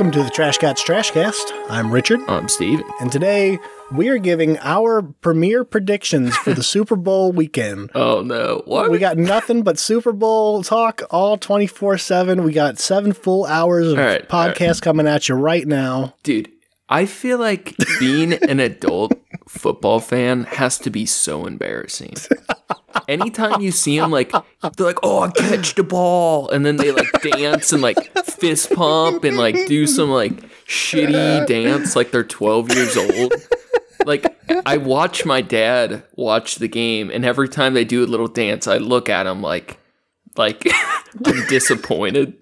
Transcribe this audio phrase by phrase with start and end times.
[0.00, 1.66] Welcome to the Trash Cats Trashcast.
[1.68, 2.80] I'm Richard, I'm Steve.
[3.02, 3.58] and today
[3.92, 7.90] we are giving our premiere predictions for the Super Bowl weekend.
[7.94, 8.62] Oh no.
[8.64, 8.90] What?
[8.90, 12.44] We got nothing but Super Bowl talk all 24 7.
[12.44, 14.56] We got seven full hours of right, all right.
[14.56, 16.14] podcast coming at you right now.
[16.22, 16.50] Dude,
[16.88, 19.12] I feel like being an adult
[19.46, 22.14] football fan has to be so embarrassing.
[23.06, 26.90] Anytime you see them, like they're like, "Oh, I catch the ball," and then they
[26.90, 28.09] like dance and like
[28.40, 30.32] fist pump and like do some like
[30.66, 33.32] shitty dance, like they're twelve years old.
[34.06, 38.28] Like I watch my dad watch the game, and every time they do a little
[38.28, 39.78] dance, I look at him like,
[40.36, 40.66] like
[41.24, 42.38] I'm disappointed.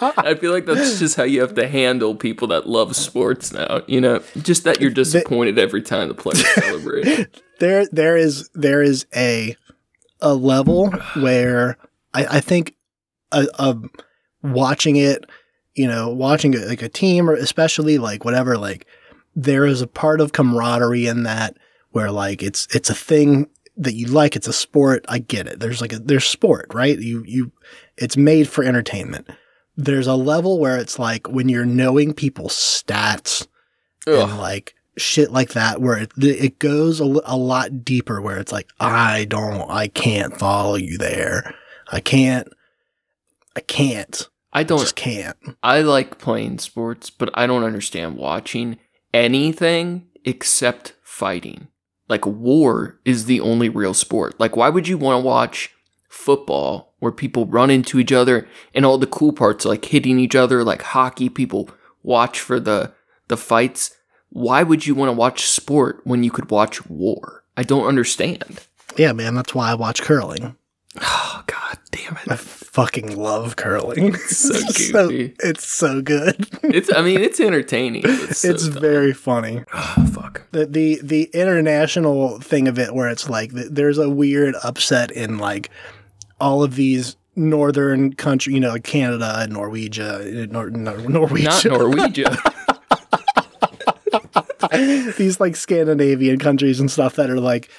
[0.00, 3.82] I feel like that's just how you have to handle people that love sports now.
[3.86, 7.28] You know, just that you're disappointed every time the players celebrate.
[7.58, 9.56] There, there is, there is a,
[10.20, 11.76] a level where
[12.14, 12.74] I, I think,
[13.32, 13.76] a, a
[14.42, 15.24] watching it,
[15.74, 18.86] you know, watching it like a team or especially like whatever, like
[19.34, 21.56] there is a part of camaraderie in that
[21.90, 24.36] where like it's, it's a thing that you like.
[24.36, 25.04] It's a sport.
[25.08, 25.60] I get it.
[25.60, 26.98] There's like a, there's sport, right?
[26.98, 27.52] You, you,
[27.96, 29.28] it's made for entertainment.
[29.76, 33.46] There's a level where it's like when you're knowing people's stats
[34.24, 38.52] and like shit like that where it, it goes a, a lot deeper where it's
[38.52, 41.54] like i don't i can't follow you there
[41.92, 42.48] i can't
[43.58, 44.78] i can't I I don't.
[44.80, 48.78] just can't I like playing sports, but I don't understand watching
[49.12, 51.68] anything except fighting.
[52.08, 54.38] Like war is the only real sport.
[54.40, 55.70] Like why would you want to watch
[56.08, 60.34] football where people run into each other and all the cool parts like hitting each
[60.34, 61.68] other like hockey people
[62.02, 62.92] watch for the
[63.28, 63.94] the fights.
[64.30, 67.44] Why would you want to watch sport when you could watch war?
[67.56, 68.60] I don't understand.
[68.96, 70.56] yeah man that's why i watch curling
[71.00, 72.30] Oh god damn it!
[72.30, 75.34] i fucking love curling So It's goofy.
[75.40, 78.02] it's so good It's I mean it's entertaining.
[78.04, 80.42] It's, so it's very funny oh, fuck.
[80.52, 85.38] the the the international thing of it where it's like there's a weird upset in
[85.38, 85.70] like
[86.40, 91.64] all of these northern country you know canada and norwegia uh, nor, nor, norwegia Not
[91.64, 92.36] Norwegian.
[95.16, 97.70] these like Scandinavian countries and stuff that are like,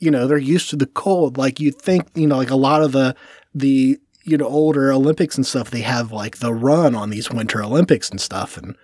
[0.00, 1.36] you know, they're used to the cold.
[1.36, 3.14] Like you'd think, you know, like a lot of the
[3.54, 7.62] the you know older Olympics and stuff, they have like the run on these Winter
[7.62, 8.76] Olympics and stuff, and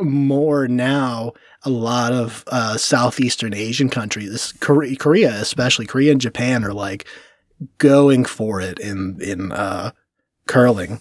[0.00, 1.32] more now.
[1.64, 7.06] A lot of uh, southeastern Asian countries, Korea, Korea especially Korea and Japan, are like
[7.78, 9.92] going for it in in uh,
[10.46, 11.00] curling,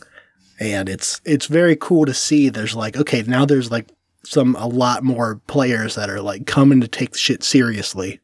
[0.60, 2.50] and it's it's very cool to see.
[2.50, 3.90] There's like okay, now there's like
[4.24, 8.20] some a lot more players that are like coming to take the shit seriously.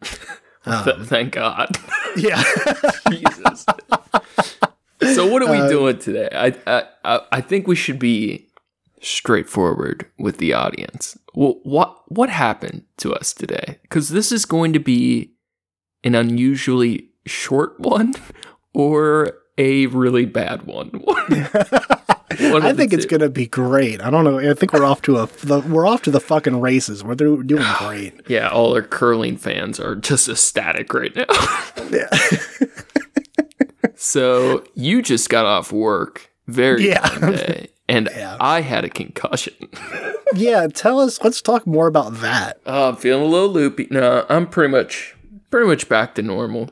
[0.64, 1.68] Th- thank God.
[2.14, 2.42] Yeah.
[3.10, 3.64] Jesus.
[5.14, 6.28] so what are we Uh, doing today?
[6.30, 8.48] I, I I I think we should be
[9.00, 11.16] straightforward with the audience.
[11.34, 13.78] Well, what what happened to us today?
[13.80, 15.32] Because this is going to be
[16.04, 18.12] an unusually short one,
[18.74, 20.90] or a really bad one.
[22.40, 24.00] I think it's gonna be great.
[24.00, 24.38] I don't know.
[24.38, 27.02] I think we're off to a the, we're off to the fucking races.
[27.04, 27.46] We're doing
[27.78, 28.14] great.
[28.28, 31.26] Yeah, all our curling fans are just ecstatic right now.
[31.90, 32.08] Yeah.
[33.94, 37.66] So you just got off work very Yeah.
[37.88, 38.36] and Yeah.
[38.40, 39.54] I had a concussion.
[40.34, 40.66] yeah.
[40.66, 41.22] Tell us.
[41.22, 42.58] Let's talk more about that.
[42.66, 43.86] Oh, I'm feeling a little loopy.
[43.90, 45.14] No, I'm pretty much
[45.50, 46.70] pretty much back to normal.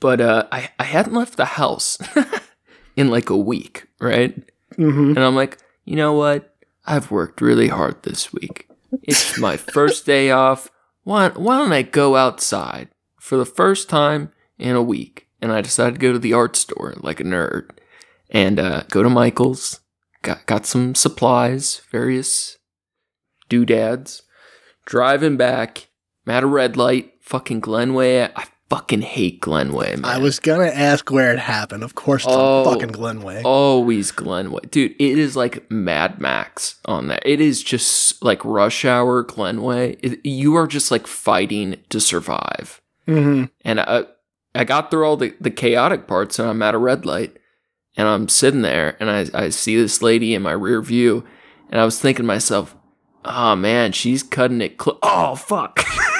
[0.00, 1.98] But uh, I I hadn't left the house
[2.96, 4.34] in like a week, right?
[4.76, 6.54] Hmm And I'm like, you know what?
[6.86, 8.68] I've worked really hard this week.
[9.02, 10.70] It's my first day off.
[11.02, 15.28] Why why don't I go outside for the first time in a week?
[15.40, 17.70] And I decided to go to the art store like a nerd
[18.30, 19.80] and uh, go to Michael's.
[20.22, 22.56] Got got some supplies, various
[23.50, 24.22] doodads.
[24.86, 25.88] Driving back,
[26.26, 28.22] I'm at a red light, fucking Glenway.
[28.22, 30.04] I fucking hate Glenway, man.
[30.04, 31.84] I was gonna ask where it happened.
[31.84, 32.64] Of course, it's Oh.
[32.64, 33.40] fucking Glenway.
[33.44, 34.62] Always Glenway.
[34.70, 37.20] Dude, it is like Mad Max on there.
[37.24, 39.96] It is just like rush hour Glenway.
[40.02, 42.80] It, you are just like fighting to survive.
[43.06, 44.06] hmm And I,
[44.56, 47.36] I got through all the, the chaotic parts and I'm at a red light.
[47.96, 51.24] And I'm sitting there and I, I see this lady in my rear view.
[51.70, 52.74] And I was thinking to myself,
[53.24, 54.82] oh man, she's cutting it.
[54.82, 55.78] Cl- oh, fuck.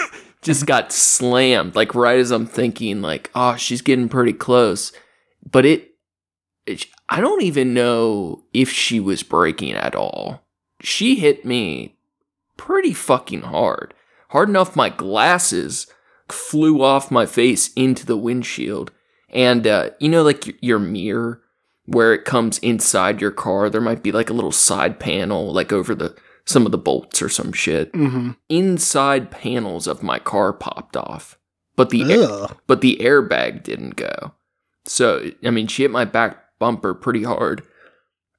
[0.45, 1.75] just got slammed.
[1.75, 4.93] Like right as I'm thinking, like, oh, she's getting pretty close.
[5.51, 5.95] But it,
[6.67, 10.43] it I don't even know if she was breaking at all.
[10.81, 11.97] She hit me
[12.57, 13.95] pretty fucking hard.
[14.29, 15.87] Hard enough my glasses
[16.29, 18.91] flew off my face into the windshield.
[19.31, 21.43] And, uh, you know, like your mirror,
[21.87, 23.69] where it comes inside your car.
[23.69, 27.23] There might be like a little side panel, like over the some of the bolts
[27.23, 27.93] or some shit.
[27.93, 28.33] Mm-hmm.
[28.49, 31.39] Inside panels of my car popped off,
[31.77, 32.57] but the Ugh.
[32.67, 34.33] but the airbag didn't go.
[34.87, 37.63] So I mean, she hit my back bumper pretty hard.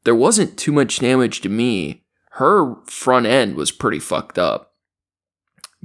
[0.03, 2.03] There wasn't too much damage to me.
[2.31, 4.73] Her front end was pretty fucked up.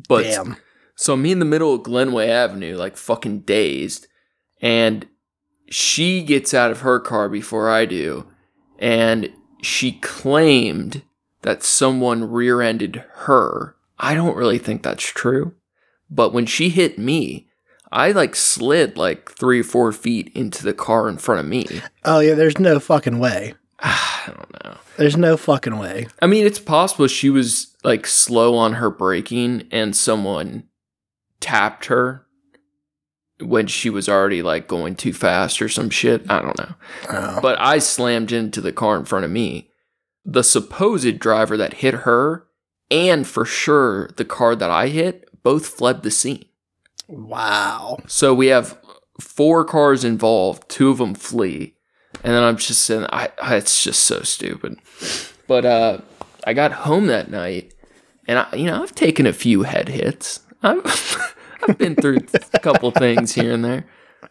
[0.09, 0.57] But Damn.
[0.95, 4.07] so I'm in the middle of Glenway Avenue, like fucking dazed,
[4.61, 5.07] and
[5.71, 8.27] she gets out of her car before I do,
[8.79, 9.31] and
[9.63, 11.03] she claimed
[11.43, 13.77] that someone rear-ended her.
[13.99, 15.55] I don't really think that's true,
[16.11, 17.49] but when she hit me,
[17.93, 21.67] I like slid like three or four feet into the car in front of me.
[22.05, 23.55] Oh yeah, there's no fucking way.
[23.81, 24.77] I don't know.
[24.97, 26.07] There's no fucking way.
[26.21, 30.65] I mean, it's possible she was like slow on her braking and someone
[31.41, 32.27] tapped her
[33.41, 36.31] when she was already like going too fast or some shit.
[36.31, 36.75] I don't know.
[37.09, 37.41] Oh.
[37.41, 39.70] But I slammed into the car in front of me.
[40.25, 42.47] The supposed driver that hit her
[42.91, 46.45] and for sure the car that I hit both fled the scene.
[47.09, 47.99] Wow.
[48.07, 48.79] So we have
[49.21, 51.75] four cars involved, two of them flee.
[52.23, 54.79] And then I'm just saying, I, I it's just so stupid.
[55.47, 55.99] But uh,
[56.45, 57.75] I got home that night,
[58.27, 60.41] and I, you know, I've taken a few head hits.
[60.63, 61.35] I've
[61.69, 62.19] I've been through
[62.53, 63.87] a couple things here and there,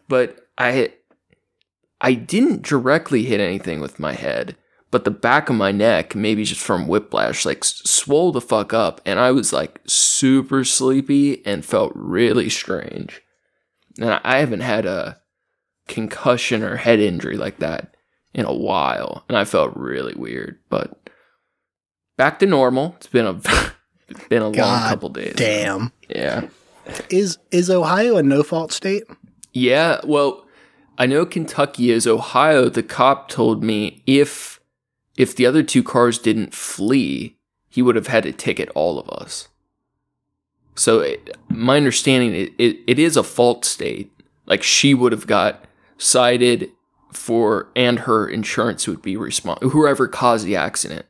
[0.07, 0.93] but I
[2.01, 4.55] I didn't directly hit anything with my head,
[4.91, 9.01] but the back of my neck, maybe just from whiplash, like swole the fuck up,
[9.05, 13.21] and I was like super sleepy and felt really strange.
[13.99, 15.19] And I- haven't had a
[15.87, 17.95] concussion or head injury like that
[18.33, 20.59] in a while, and I felt really weird.
[20.69, 21.09] But
[22.17, 22.95] back to normal.
[22.97, 23.41] It's been a
[24.07, 25.33] it's been a long couple days.
[25.35, 25.91] Damn.
[26.07, 26.47] Yeah.
[27.09, 29.03] Is is Ohio a no fault state?
[29.53, 30.45] Yeah, well,
[30.97, 32.05] I know Kentucky is.
[32.07, 34.58] Ohio, the cop told me if
[35.19, 37.35] if the other two cars didn't flee,
[37.67, 39.49] he would have had to ticket all of us.
[40.75, 44.11] So it, my understanding it, it, it is a fault state.
[44.45, 45.65] Like she would have got
[45.97, 46.71] cited
[47.11, 49.71] for and her insurance would be responsible.
[49.71, 51.05] Whoever caused the accident,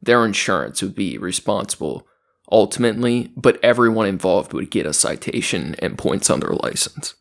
[0.00, 2.06] their insurance would be responsible
[2.52, 7.14] ultimately, but everyone involved would get a citation and points on their license.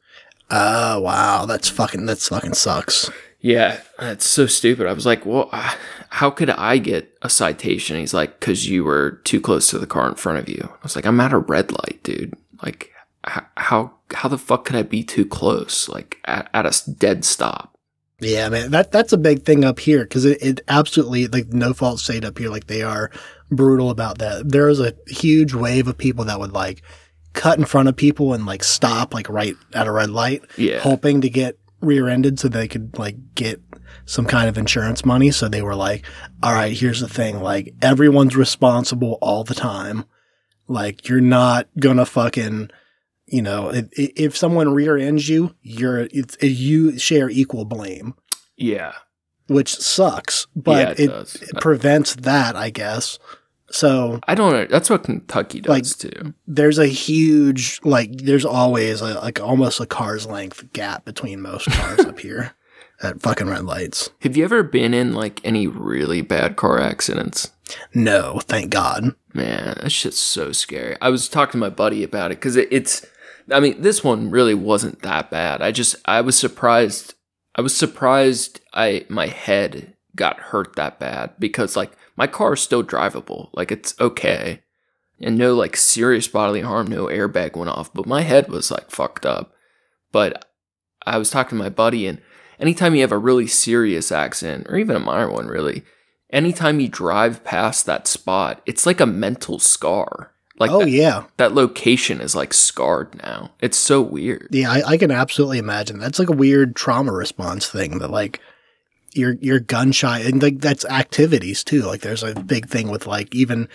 [0.52, 3.10] Oh wow, that's fucking that's fucking sucks.
[3.40, 4.88] Yeah, that's so stupid.
[4.88, 5.50] I was like, well,
[6.10, 7.98] how could I get a citation?
[7.98, 10.70] He's like, because you were too close to the car in front of you.
[10.72, 12.34] I was like, I'm at a red light, dude.
[12.64, 12.92] Like,
[13.24, 15.88] how how the fuck could I be too close?
[15.90, 17.78] Like at, at a dead stop.
[18.20, 21.74] Yeah, man, that that's a big thing up here because it, it absolutely like no
[21.74, 22.50] fault state up here.
[22.50, 23.12] Like they are
[23.52, 24.50] brutal about that.
[24.50, 26.82] There is a huge wave of people that would like
[27.34, 30.80] cut in front of people and like stop like right at a red light, Yeah.
[30.80, 33.62] hoping to get rear-ended so they could like get
[34.06, 35.32] some kind of insurance money.
[35.32, 36.06] So they were like,
[36.42, 40.06] "All right, here's the thing: like everyone's responsible all the time.
[40.68, 42.70] Like you're not gonna fucking."
[43.30, 48.14] You know, if, if someone rear ends you, you're it's you share equal blame
[48.56, 48.94] Yeah.
[49.48, 51.36] which sucks, yeah, but it, it, does.
[51.36, 53.20] it prevents that, I guess.
[53.70, 54.66] So I don't know.
[54.66, 56.34] That's what Kentucky does Like- too.
[56.48, 61.66] there's a huge, like, there's always a, like almost a car's length gap between most
[61.72, 62.54] cars up here
[63.02, 64.10] at fucking red lights.
[64.22, 67.52] Have you ever been in like any really bad car accidents?
[67.94, 69.14] No, thank God.
[69.34, 70.96] Man, that shit's so scary.
[71.02, 73.06] I was talking to my buddy about it because it, it's.
[73.52, 75.62] I mean, this one really wasn't that bad.
[75.62, 77.14] I just I was surprised.
[77.56, 78.62] I was surprised.
[78.74, 83.50] I my head got hurt that bad because like my car is still drivable.
[83.54, 84.64] Like it's okay,
[85.22, 86.88] and no like serious bodily harm.
[86.88, 89.54] No airbag went off, but my head was like fucked up.
[90.12, 90.46] But
[91.06, 92.20] I was talking to my buddy, and
[92.60, 95.84] anytime you have a really serious accident or even a minor one, really,
[96.32, 100.34] anytime you drive past that spot, it's like a mental scar.
[100.60, 103.52] Like oh that, yeah, that location is like scarred now.
[103.62, 104.48] It's so weird.
[104.52, 104.72] yeah.
[104.72, 106.00] I, I can absolutely imagine.
[106.00, 108.42] That's like a weird trauma response thing that like
[109.18, 111.82] you're you're gun shy and like that's activities too.
[111.82, 113.68] Like there's a big thing with like even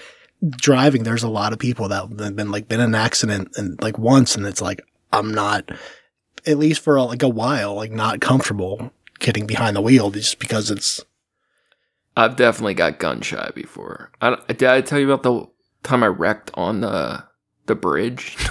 [0.51, 1.03] driving.
[1.03, 3.99] There's a lot of people that have been like been in an accident and like
[3.99, 4.83] once, and it's like
[5.13, 5.71] I'm not
[6.47, 10.71] at least for like a while like not comfortable getting behind the wheel just because
[10.71, 11.05] it's
[12.17, 14.11] I've definitely got gun shy before.
[14.21, 15.49] I, did I tell you about the
[15.83, 17.25] time I wrecked on the
[17.67, 18.37] the bridge?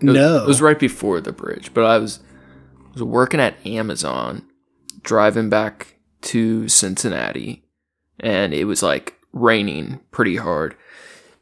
[0.00, 0.44] It was, no.
[0.44, 2.20] it was right before the bridge, but I was
[2.92, 4.46] was working at Amazon,
[5.02, 7.64] driving back to Cincinnati,
[8.20, 10.74] and it was like raining pretty hard.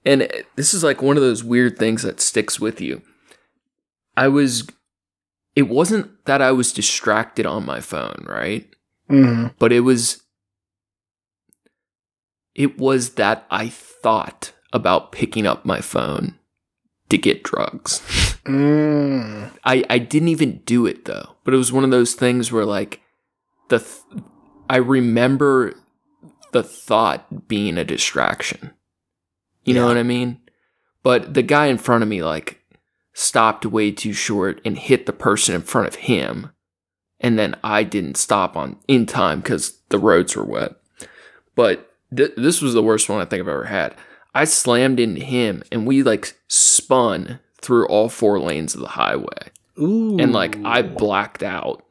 [0.04, 3.02] And this is like one of those weird things that sticks with you.
[4.16, 4.66] I was
[5.54, 8.68] it wasn't that I was distracted on my phone, right?
[9.10, 9.54] Mhm.
[9.58, 10.22] but it was
[12.54, 16.38] it was that I thought about picking up my phone
[17.08, 18.00] to get drugs.
[18.44, 19.50] Mm.
[19.64, 22.64] I I didn't even do it though, but it was one of those things where
[22.64, 23.00] like
[23.68, 24.24] the th-
[24.68, 25.74] I remember
[26.52, 28.72] the thought being a distraction.
[29.64, 30.40] You know what I mean?
[31.02, 32.60] But the guy in front of me like
[33.12, 36.50] stopped way too short and hit the person in front of him.
[37.20, 40.76] And then I didn't stop on in time cuz the roads were wet.
[41.54, 43.94] But th- this was the worst one I think I've ever had.
[44.34, 49.50] I slammed into him and we like spun through all four lanes of the highway.
[49.80, 50.18] Ooh.
[50.18, 51.85] And like I blacked out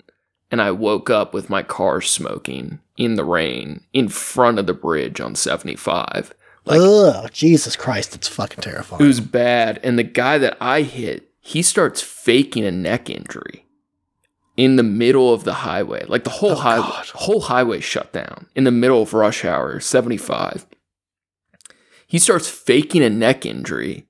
[0.51, 4.73] and I woke up with my car smoking in the rain in front of the
[4.73, 6.33] bridge on 75.
[6.65, 9.03] like- Ugh, Jesus Christ, it's fucking terrifying.
[9.03, 9.79] It was bad.
[9.83, 13.65] And the guy that I hit, he starts faking a neck injury
[14.57, 16.05] in the middle of the highway.
[16.07, 17.05] Like the whole Oh, highway, God.
[17.13, 20.65] whole highway shut down in the middle of rush hour, 75.
[22.07, 24.07] He starts faking a neck injury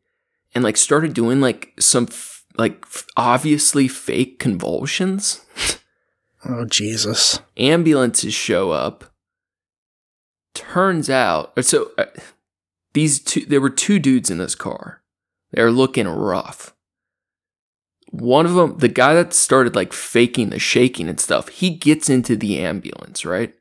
[0.53, 5.41] and like started doing like some f- like f- obviously fake convulsions.
[6.47, 7.39] oh Jesus.
[7.57, 9.05] ambulances show up.
[10.53, 12.05] Turns out, so uh,
[12.93, 15.01] these two, there were two dudes in this car.
[15.51, 16.73] They're looking rough.
[18.11, 22.09] One of them, the guy that started like faking the shaking and stuff, he gets
[22.09, 23.53] into the ambulance, right?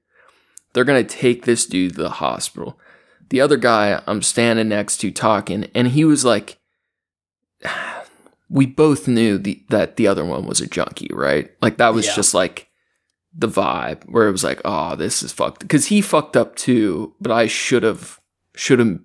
[0.73, 2.79] They're gonna take this dude to the hospital.
[3.31, 6.59] The other guy I'm standing next to talking, and he was like,
[8.49, 11.51] we both knew the, that the other one was a junkie, right?
[11.61, 12.15] Like that was Yeah.
[12.15, 12.69] just like
[13.37, 15.61] the vibe where it was like, oh, this is fucked.
[15.61, 18.21] Because he fucked up too, but I should have,
[18.55, 19.01] should have,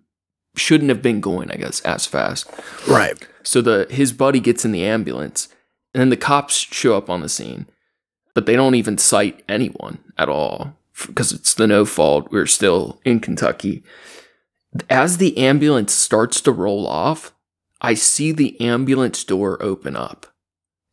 [0.55, 2.49] shouldn't have been going, I guess, as fast.
[2.87, 3.15] Right.
[3.43, 5.47] So the his buddy gets in the ambulance,
[5.93, 7.67] and then the cops show up on the scene,
[8.33, 10.75] but they don't even cite anyone at all
[11.07, 12.31] because it's the no fault.
[12.31, 13.83] We're still in Kentucky.
[14.89, 17.33] As the ambulance starts to roll off,
[17.81, 20.27] I see the ambulance door open up.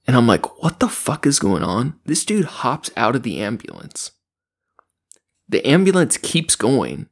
[0.06, 1.98] And I'm like, what the fuck is going on?
[2.04, 4.12] This dude hops out of the ambulance.
[5.48, 7.08] The ambulance keeps going,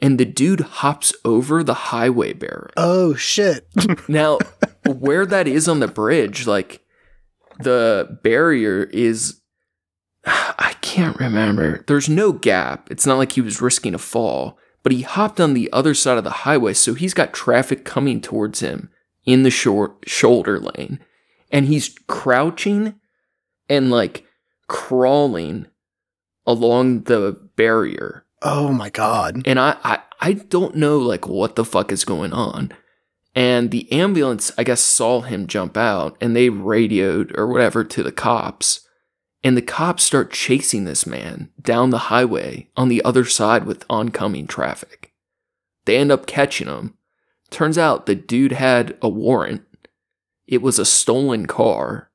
[0.00, 2.70] and the dude hops over the highway barrier.
[2.76, 3.68] Oh shit.
[4.08, 4.38] Now,
[4.86, 6.82] where that is on the bridge, like
[7.60, 9.40] the barrier is,
[10.24, 11.84] I can't remember.
[11.86, 12.90] There's no gap.
[12.90, 16.18] It's not like he was risking a fall, but he hopped on the other side
[16.18, 18.90] of the highway, so he's got traffic coming towards him
[19.24, 21.00] in the short shoulder lane,
[21.50, 22.94] and he's crouching
[23.68, 24.24] and like
[24.66, 25.66] crawling
[26.46, 29.42] along the barrier oh my god.
[29.46, 32.72] and I, I I don't know like what the fuck is going on.
[33.34, 38.02] And the ambulance, I guess, saw him jump out and they radioed or whatever to
[38.02, 38.80] the cops.
[39.44, 43.84] And the cops start chasing this man down the highway on the other side with
[43.88, 45.12] oncoming traffic.
[45.84, 46.94] They end up catching him.
[47.50, 49.62] Turns out the dude had a warrant.
[50.48, 52.10] It was a stolen car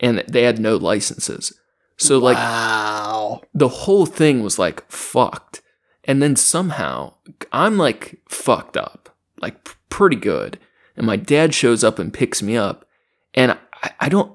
[0.00, 1.54] and they had no licenses.
[1.96, 3.42] So, like, wow.
[3.54, 5.62] the whole thing was like fucked.
[6.04, 7.14] And then somehow
[7.52, 10.58] I'm like fucked up, like p- pretty good.
[10.96, 12.86] And my dad shows up and picks me up.
[13.34, 14.32] And I, I don't,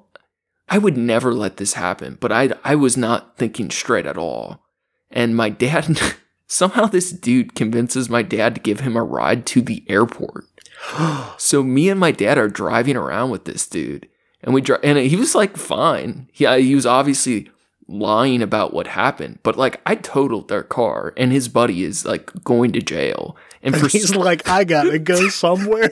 [0.69, 4.63] I would never let this happen, but I, I was not thinking straight at all.
[5.09, 5.99] And my dad,
[6.47, 10.45] somehow this dude convinces my dad to give him a ride to the airport.
[11.37, 14.07] So me and my dad are driving around with this dude,
[14.41, 16.27] and we drive, and he was like fine.
[16.31, 17.49] He uh, he was obviously
[17.87, 22.31] lying about what happened, but like I totaled their car, and his buddy is like
[22.43, 25.89] going to jail, and for He's like, I gotta go somewhere.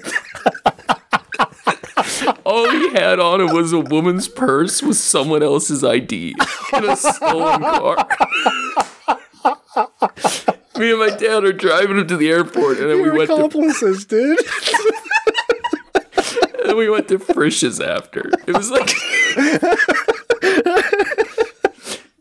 [2.45, 6.35] all he had on it was a woman's purse with someone else's ID
[6.73, 8.07] in a stolen car.
[10.77, 13.35] Me and my dad are driving him to the airport, and then we went to
[13.35, 14.39] accomplices, dude.
[16.15, 18.31] and then we went to Frisch's after.
[18.47, 18.87] It was like,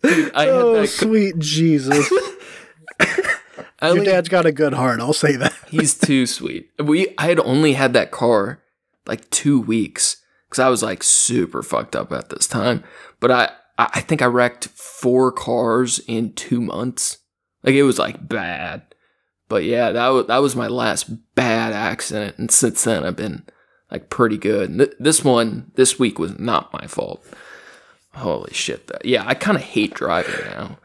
[0.02, 0.88] dude, I had oh, that.
[0.88, 2.10] sweet Jesus.
[3.82, 5.54] Your only- dad's got a good heart, I'll say that.
[5.68, 6.70] He's too sweet.
[6.78, 8.62] We I had only had that car
[9.06, 12.84] like two weeks because I was like super fucked up at this time.
[13.18, 17.18] But I I think I wrecked four cars in two months.
[17.62, 18.82] Like it was like bad.
[19.48, 23.44] But yeah, that was that was my last bad accident, and since then I've been
[23.90, 24.70] like pretty good.
[24.70, 27.24] And th- this one this week was not my fault.
[28.14, 28.86] Holy shit!
[28.88, 30.78] That yeah, I kind of hate driving now.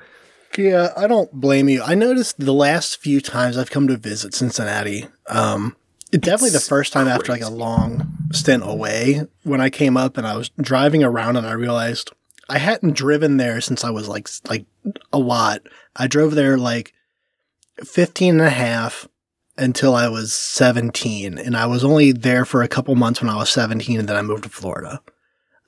[0.57, 1.83] Yeah, I don't blame you.
[1.83, 5.75] I noticed the last few times I've come to visit Cincinnati, um,
[6.11, 10.17] it definitely the first time after like a long stint away when I came up
[10.17, 12.11] and I was driving around and I realized
[12.49, 14.65] I hadn't driven there since I was like like
[15.11, 15.61] a lot.
[15.97, 16.93] I drove there like
[17.83, 19.07] 15 and a half
[19.57, 23.35] until I was 17 and I was only there for a couple months when I
[23.35, 25.01] was 17 and then I moved to Florida.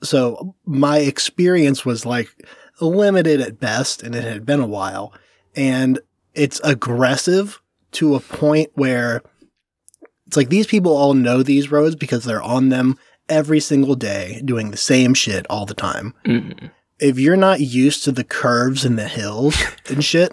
[0.02, 2.28] So my experience was like
[2.80, 5.12] limited at best and it had been a while
[5.56, 5.98] and
[6.34, 7.60] it's aggressive
[7.92, 9.22] to a point where
[10.26, 12.96] it's like these people all know these roads because they're on them
[13.28, 16.14] every single day doing the same shit all the time.
[16.24, 16.52] hmm
[17.00, 19.56] If you're not used to the curves and the hills
[19.88, 20.32] and shit,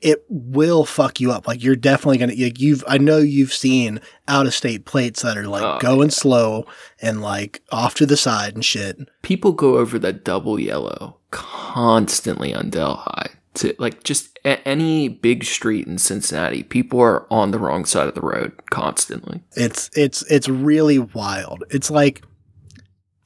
[0.00, 1.46] it will fuck you up.
[1.46, 2.34] Like you're definitely gonna.
[2.36, 6.10] Like you've, I know you've seen out of state plates that are like Oh, going
[6.10, 6.66] slow
[7.02, 8.98] and like off to the side and shit.
[9.22, 13.30] People go over that double yellow constantly on Delhi.
[13.54, 18.14] To like just any big street in Cincinnati, people are on the wrong side of
[18.14, 19.42] the road constantly.
[19.56, 21.64] It's it's it's really wild.
[21.68, 22.22] It's like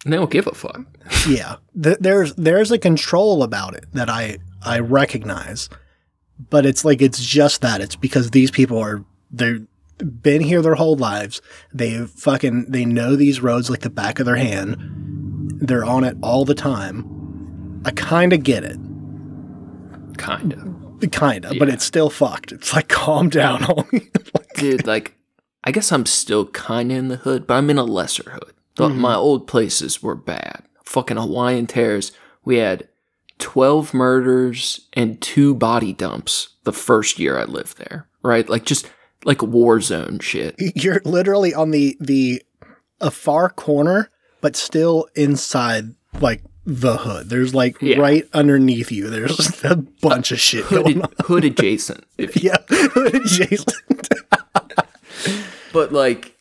[0.04, 0.80] they don't give a fuck.
[1.28, 5.68] yeah, th- there's there's a control about it that I I recognize,
[6.50, 7.80] but it's like it's just that.
[7.80, 9.66] It's because these people are they've
[9.98, 11.40] been here their whole lives.
[11.72, 14.76] They fucking they know these roads like the back of their hand.
[15.60, 17.82] They're on it all the time.
[17.86, 18.78] I kind of get it,
[20.16, 21.10] Kind of.
[21.10, 22.52] kind of, but it's still fucked.
[22.52, 24.10] It's like calm down, homie.
[24.56, 25.16] Dude, like,
[25.64, 28.53] I guess I'm still kind of in the hood, but I'm in a lesser hood.
[28.76, 29.00] The, mm-hmm.
[29.00, 30.64] My old places were bad.
[30.84, 32.12] Fucking Hawaiian Terrace.
[32.44, 32.88] We had
[33.38, 38.48] 12 murders and two body dumps the first year I lived there, right?
[38.48, 38.90] Like, just
[39.24, 40.54] like war zone shit.
[40.58, 42.42] You're literally on the the
[43.00, 47.28] a far corner, but still inside like the hood.
[47.28, 47.98] There's like Yeah.
[47.98, 49.08] right underneath you.
[49.10, 52.04] There's a bunch of shit Hood, hood adjacent.
[52.18, 54.08] If you, Yeah, hood adjacent.
[55.72, 56.36] but like,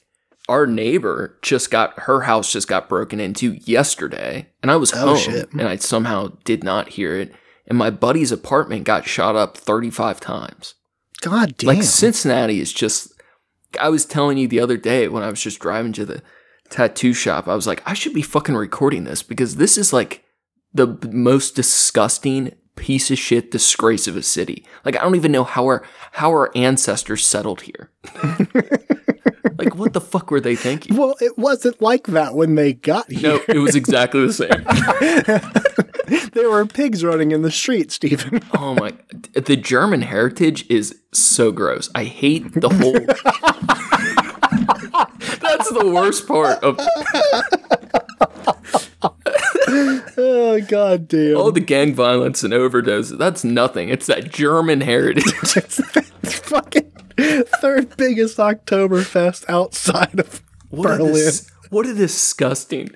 [0.49, 5.07] our neighbor just got her house just got broken into yesterday, and I was Oh,
[5.07, 5.51] home, shit.
[5.53, 7.33] and I somehow did not hear it.
[7.67, 10.73] And my buddy's apartment got shot up 35 times.
[11.21, 11.67] God damn.
[11.69, 13.09] Like Cincinnati is just.
[13.79, 16.21] I was telling you the other day when I was just driving to the
[16.69, 20.23] tattoo shop, I was like, I should be fucking recording this because this is like
[20.73, 24.65] the most disgusting piece of shit disgrace of a city.
[24.85, 25.83] Like I don't even know how our
[26.13, 27.89] how our ancestors settled here.
[29.57, 30.95] like what the fuck were they thinking?
[30.95, 33.33] well, it wasn't like that when they got here.
[33.33, 34.63] No, it was exactly the same.
[36.33, 38.41] there were pigs running in the street, Stephen.
[38.55, 38.93] Oh my!
[39.33, 41.89] The German heritage is so gross.
[41.95, 42.93] I hate the whole.
[45.41, 46.77] That's the worst part of
[49.67, 51.37] oh god damn.
[51.37, 53.17] all the gang violence and overdoses.
[53.17, 53.89] That's nothing.
[53.89, 55.23] It's that German heritage.
[55.55, 55.79] it's,
[56.39, 56.91] fucking
[57.61, 61.13] third biggest Oktoberfest outside of What a, Berlin.
[61.13, 62.91] dis- what a disgusting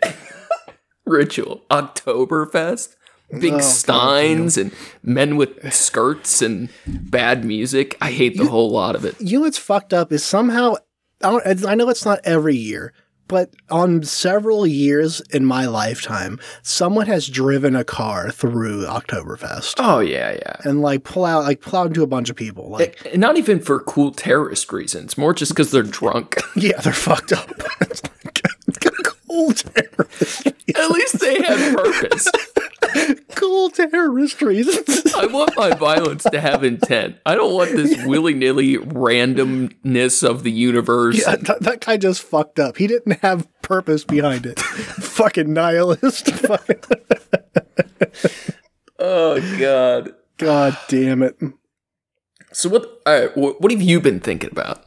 [1.05, 1.63] ritual.
[1.69, 2.95] Oktoberfest,
[3.39, 4.71] big Oh, steins and
[5.03, 7.97] men with skirts and bad music.
[8.01, 9.15] I hate the whole lot of it.
[9.19, 10.75] you know what's fucked up is somehow
[11.23, 12.93] I, don't, I know it's not every year,
[13.27, 19.99] but on several years in my lifetime, someone has driven a car through Oktoberfest Oh
[19.99, 20.55] yeah, yeah.
[20.63, 22.65] and like pull out like plow into a bunch of people.
[22.75, 26.37] Eh, like And not even for cool terrorist reasons, more just because they're drunk.
[26.55, 27.49] yeah, they're fucked up.
[29.27, 32.27] cool terrorist, At least they had purpose.
[33.35, 35.13] cool terrorist reasons.
[35.37, 37.17] I want my violence to have intent.
[37.25, 41.19] I don't want this willy nilly randomness of the universe.
[41.19, 42.77] Yeah, that, that guy just fucked up.
[42.77, 44.59] He didn't have purpose behind it.
[44.59, 46.29] Fucking nihilist.
[48.99, 50.15] Oh god.
[50.37, 51.37] God damn it.
[52.51, 52.99] So what?
[53.05, 54.83] All right, what, what have you been thinking about?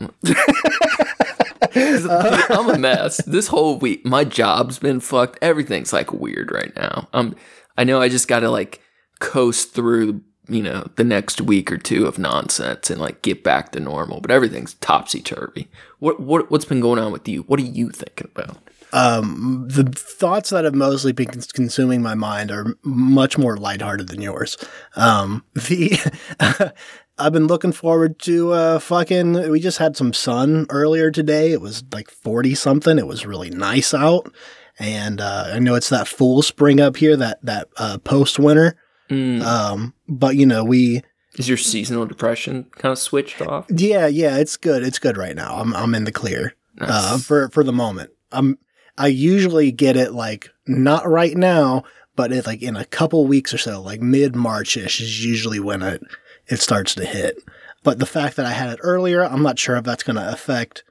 [1.73, 3.19] 'Cause I'm a mess.
[3.25, 5.39] This whole week, my job's been fucked.
[5.41, 7.09] Everything's like weird right now.
[7.13, 7.37] Um,
[7.79, 8.81] I know I just got to like
[9.21, 13.73] coast through, you know, the next week or two of nonsense and like get back
[13.73, 14.21] to normal.
[14.21, 15.69] But everything's topsy turvy.
[15.99, 17.43] What what what's been going on with you?
[17.43, 18.59] What are you thinking about?
[18.93, 24.21] Um, the thoughts that have mostly been consuming my mind are much more lighthearted than
[24.21, 24.57] yours.
[24.97, 25.99] Um, the
[27.19, 29.51] I've been looking forward to uh fucking.
[29.51, 31.53] We just had some sun earlier today.
[31.53, 32.99] It was like forty something.
[32.99, 34.33] It was really nice out,
[34.79, 37.17] and uh, I know it's that full spring up here.
[37.17, 38.77] That that uh, post winter.
[39.11, 41.03] Mm, Um, but you know we.
[41.37, 43.67] is your seasonal depression kind of switched off?
[43.69, 44.83] Yeah, yeah, it's good.
[44.83, 45.57] It's good right now.
[45.57, 48.11] I'm I'm in the clear uh, for for the moment.
[48.33, 48.59] I'm
[48.97, 51.85] I usually get it like not right now,
[52.17, 55.59] but it like in a couple weeks or so, like mid March ish is usually
[55.61, 56.03] when it
[56.47, 57.37] it starts to hit.
[57.83, 60.31] But the fact that I had it earlier, I'm not sure if that's going to
[60.33, 60.85] affect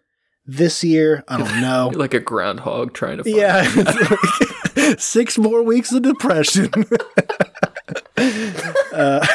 [0.45, 1.23] this year.
[1.27, 1.91] I don't know.
[1.93, 3.23] Like a groundhog trying to.
[3.23, 6.71] Find yeah, Six more weeks of depression.
[8.93, 9.25] uh,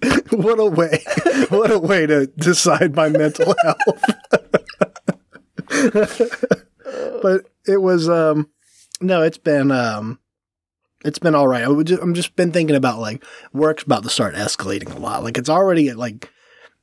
[0.30, 1.04] what a way!
[1.50, 4.04] What a way to decide my mental health.
[7.22, 8.48] but it was um,
[9.00, 10.18] no, it's been um,
[11.04, 11.64] it's been all right.
[11.64, 14.98] I would just, I'm just been thinking about like work's about to start escalating a
[14.98, 15.22] lot.
[15.22, 16.30] Like it's already like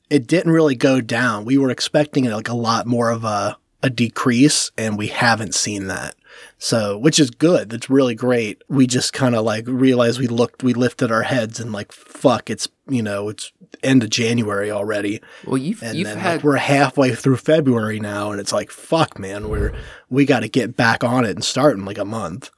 [0.09, 1.45] it didn't really go down.
[1.45, 5.87] We were expecting like a lot more of a a decrease, and we haven't seen
[5.87, 6.15] that.
[6.57, 7.69] So, which is good.
[7.69, 8.63] That's really great.
[8.67, 12.49] We just kind of like realized we looked, we lifted our heads and like, fuck,
[12.49, 13.51] it's, you know, it's
[13.83, 15.21] end of January already.
[15.45, 18.31] Well, you've, And you've then had like, we're halfway through February now.
[18.31, 19.73] And it's like, fuck, man, we're,
[20.09, 22.49] we got to get back on it and start in like a month.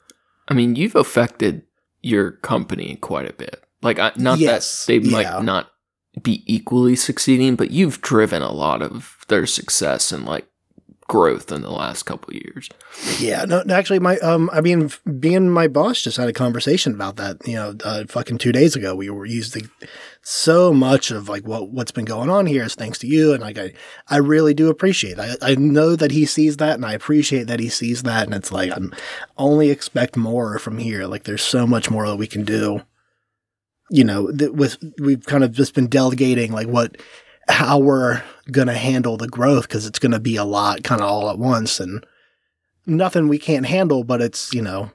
[0.48, 1.64] I mean, you've affected
[2.02, 3.64] your company quite a bit.
[3.82, 5.12] Like, I, not Yes, that they yeah.
[5.12, 5.70] might not
[6.22, 10.48] be equally succeeding, but you've driven a lot of their success and like
[11.10, 12.70] growth in the last couple years.
[13.20, 17.18] Yeah, no, actually, my um, I mean, being my boss just had a conversation about
[17.18, 17.46] that.
[17.46, 19.70] You know, uh, fucking two days ago, we were using
[20.22, 23.42] so much of like what what's been going on here is thanks to you, and
[23.42, 23.74] like I,
[24.08, 25.18] I really do appreciate.
[25.18, 25.38] It.
[25.42, 28.34] I I know that he sees that, and I appreciate that he sees that, and
[28.34, 28.94] it's like I'm
[29.38, 31.06] only expect more from here.
[31.06, 32.84] Like there's so much more that we can do.
[33.92, 36.98] You know, that with we've kind of just been delegating like what
[37.50, 41.30] how we're gonna handle the growth because it's gonna be a lot kind of all
[41.30, 42.06] at once and
[42.86, 44.92] nothing we can't handle, but it's you know,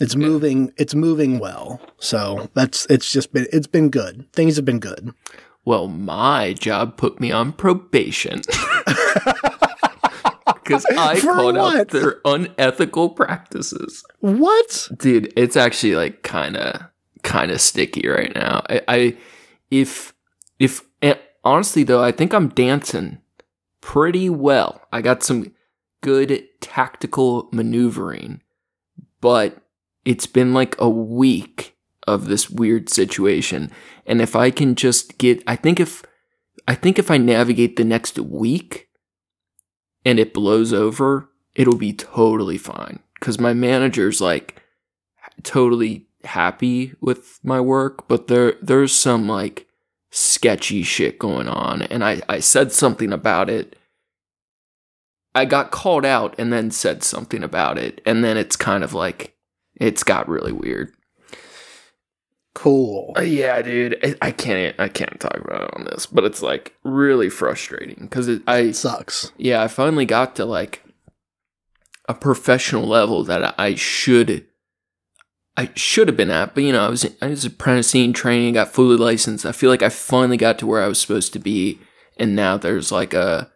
[0.00, 0.72] it's moving.
[0.76, 1.80] It's moving well.
[1.98, 4.30] So that's it's just been it's been good.
[4.32, 5.12] Things have been good.
[5.64, 8.40] Well, my job put me on probation.
[10.46, 11.76] Because I For called what?
[11.80, 14.02] out their unethical practices.
[14.20, 14.88] What?
[14.96, 16.80] dude it's actually like kind of
[17.22, 19.16] kind of sticky right now I, I
[19.70, 20.14] if
[20.58, 20.80] if
[21.44, 23.18] honestly though i think i'm dancing
[23.80, 24.80] pretty well.
[24.90, 25.52] I got some
[26.00, 28.40] good tactical maneuvering
[29.20, 29.58] but
[30.04, 31.76] it's been like a week
[32.06, 33.70] of this weird situation.
[34.06, 36.02] And if i can just get i think if
[36.66, 38.88] i think if i navigate the next week
[40.04, 43.00] and it blows over it'll be totally fine.
[43.18, 44.60] Because my manager's like
[45.42, 49.63] totally happy with my work, but there there's some like
[50.14, 53.76] sketchy shit going on, and I I said something about it.
[55.34, 58.94] I got called out and then said something about it, and then it's kind of
[58.94, 59.34] like
[59.74, 60.92] it's got really weird.
[62.54, 63.12] Cool.
[63.18, 66.40] Uh, yeah, dude, I, I can't I can't talk about it on this, but it's
[66.42, 69.32] like really frustrating because I Sucks.
[69.36, 70.84] yeah, I finally got to like
[72.08, 74.46] a professional level that I should
[75.56, 78.72] I should have been at, but you know, I was I was apprenticing, training, got
[78.72, 79.46] fully licensed.
[79.46, 81.80] I feel like I finally got to where I was supposed to be,
[82.16, 83.50] and now there's like a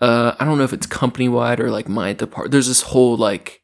[0.00, 2.52] uh I don't know if it's company wide or like my department.
[2.52, 3.62] There's this whole like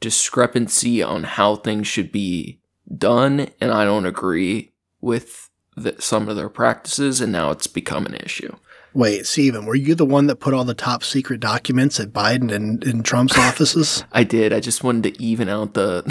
[0.00, 2.60] discrepancy on how things should be
[2.94, 8.04] done, and I don't agree with the, some of their practices, and now it's become
[8.04, 8.54] an issue.
[8.94, 12.52] Wait, Steven, were you the one that put all the top secret documents at Biden
[12.52, 14.04] and in Trump's offices?
[14.12, 14.52] I did.
[14.52, 16.02] I just wanted to even out the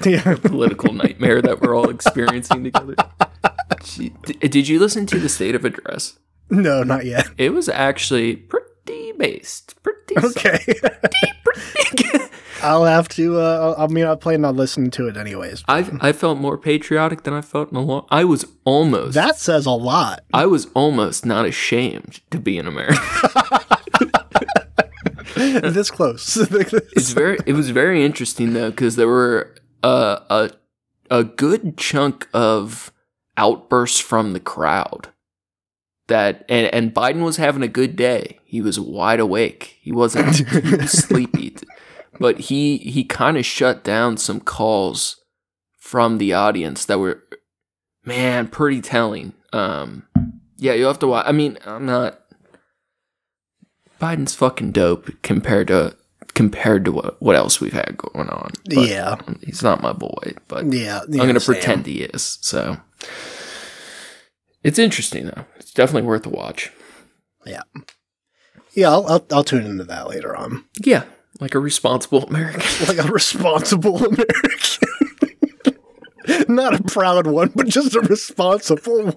[0.44, 2.94] political nightmare that we're all experiencing together.
[3.82, 6.18] Gee, d- uh, Did you listen to the state of address?
[6.50, 7.28] No, not yet.
[7.36, 9.74] It was actually pretty based.
[9.82, 10.58] Pretty Okay.
[10.80, 12.27] solid.
[12.62, 13.38] I'll have to.
[13.38, 15.64] Uh, I mean, I plan on listening to it anyways.
[15.68, 18.06] I I felt more patriotic than I felt in a long.
[18.10, 19.14] I was almost.
[19.14, 20.24] That says a lot.
[20.32, 23.02] I was almost not ashamed to be an American.
[25.38, 26.36] this close.
[26.96, 27.38] It's very.
[27.46, 30.50] It was very interesting though because there were uh, a
[31.10, 32.92] a good chunk of
[33.36, 35.08] outbursts from the crowd.
[36.08, 38.40] That and and Biden was having a good day.
[38.44, 39.76] He was wide awake.
[39.80, 41.54] He wasn't he was sleepy,
[42.18, 45.16] but he he kind of shut down some calls
[45.78, 47.22] from the audience that were
[48.04, 49.32] man pretty telling.
[49.52, 50.06] Um,
[50.56, 51.26] yeah, you'll have to watch.
[51.26, 52.20] I mean, I'm not.
[54.00, 55.96] Biden's fucking dope compared to
[56.34, 58.52] compared to what, what else we've had going on.
[58.66, 59.16] But yeah.
[59.42, 61.00] he's not my boy, but Yeah.
[61.02, 62.38] I'm gonna pretend he is.
[62.40, 62.76] So
[64.62, 65.44] it's interesting though.
[65.56, 66.70] It's definitely worth a watch.
[67.44, 67.62] Yeah.
[68.74, 70.64] Yeah, I'll, I'll I'll tune into that later on.
[70.78, 71.04] Yeah,
[71.40, 72.62] like a responsible American.
[72.88, 74.84] Like a responsible American.
[76.48, 79.16] Not a proud one, but just a responsible one.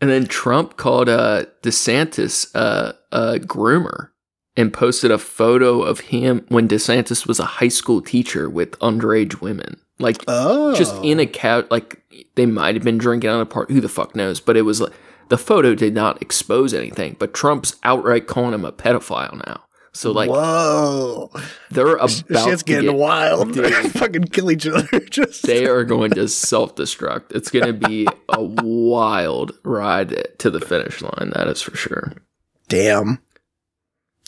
[0.00, 4.08] and then Trump called uh, DeSantis uh, a groomer
[4.56, 9.40] and posted a photo of him when DeSantis was a high school teacher with underage
[9.40, 9.78] women.
[9.98, 10.74] Like Oh.
[10.74, 12.02] just in a couch like
[12.34, 14.80] they might have been drinking on a part who the fuck knows but it was
[14.80, 14.92] like
[15.28, 19.62] the photo did not expose anything but trump's outright calling him a pedophile now
[19.94, 21.30] So like Whoa,
[21.70, 23.52] they're about shit's to getting get, wild.
[23.52, 23.64] Dude.
[23.66, 25.00] They're fucking kill each other.
[25.10, 27.32] Just they are going to self destruct.
[27.36, 31.30] It's going to be a wild ride to the finish line.
[31.34, 32.14] That is for sure.
[32.68, 33.18] damn,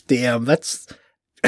[0.05, 0.45] damn.
[0.45, 0.87] That's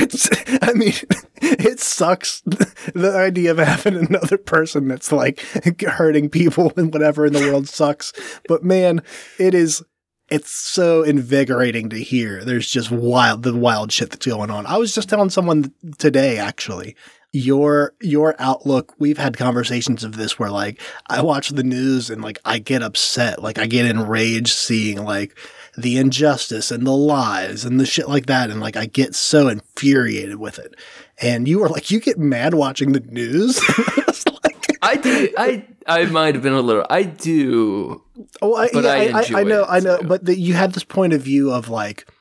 [0.01, 0.29] it's.
[0.61, 0.93] I mean,
[1.41, 2.41] it sucks.
[2.93, 5.41] The idea of having another person that's like
[5.81, 8.13] hurting people and whatever in the world sucks.
[8.47, 9.01] But man,
[9.37, 9.83] it is.
[10.29, 12.43] It's so invigorating to hear.
[12.43, 14.65] There's just wild, the wild shit that's going on.
[14.65, 16.95] I was just telling someone today, actually,
[17.33, 18.95] your your outlook.
[18.99, 22.81] We've had conversations of this where like I watch the news and like I get
[22.81, 25.37] upset, like I get enraged seeing like
[25.77, 29.47] the injustice and the lies and the shit like that, and like I get so
[29.47, 30.75] infuriated with it.
[31.21, 33.59] And you were like, you get mad watching the news.
[33.67, 35.29] I was like, I do.
[35.37, 36.85] I I might have been a little.
[36.89, 38.03] I do.
[38.41, 40.83] Oh, I, But yeah, I I, I, know, I know, but the, you had this
[40.83, 42.11] point of view of like,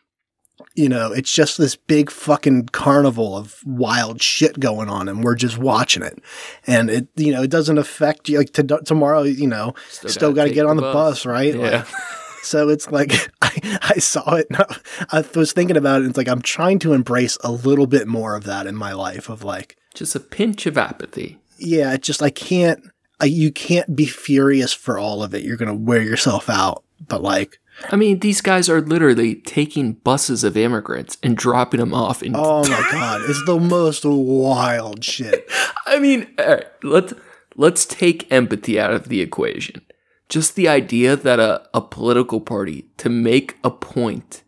[0.74, 5.34] you know, it's just this big fucking carnival of wild shit going on, and we're
[5.34, 6.18] just watching it,
[6.66, 8.38] and it, you know, it doesn't affect you.
[8.38, 11.54] Like to, tomorrow, you know, still, got to get on the bus, right?
[11.54, 11.60] Yeah.
[11.60, 11.86] Like,
[12.42, 14.46] so it's like I, I saw it.
[14.50, 14.76] And I,
[15.10, 16.04] I was thinking about it.
[16.04, 18.92] And it's like I'm trying to embrace a little bit more of that in my
[18.92, 19.28] life.
[19.28, 21.38] Of like, Just a pinch of apathy.
[21.58, 22.80] yeah, it just I can't.
[23.18, 25.42] I, you can't be furious for all of it.
[25.42, 26.84] You're gonna wear yourself out.
[27.08, 27.58] But like,
[27.90, 32.34] I mean, these guys are literally taking buses of immigrants and dropping them off in
[32.36, 35.48] oh my god, it's the most wild shit.
[35.86, 37.14] I mean, all right, let's
[37.54, 39.80] let's take empathy out of the equation.
[40.28, 44.42] Just the idea that a, a political party to make a point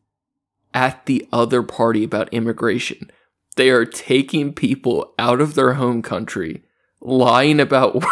[0.74, 3.10] at the other party about immigration,
[3.56, 6.62] they are taking people out of their home country,
[7.00, 8.04] lying about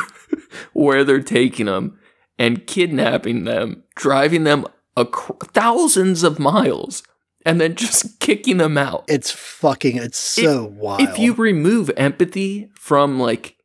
[0.72, 1.98] where they're taking them,
[2.38, 7.02] and kidnapping them, driving them acro- thousands of miles,
[7.44, 9.96] and then just kicking them out It's fucking.
[9.96, 11.02] It's so wild.
[11.02, 13.56] if you remove empathy from like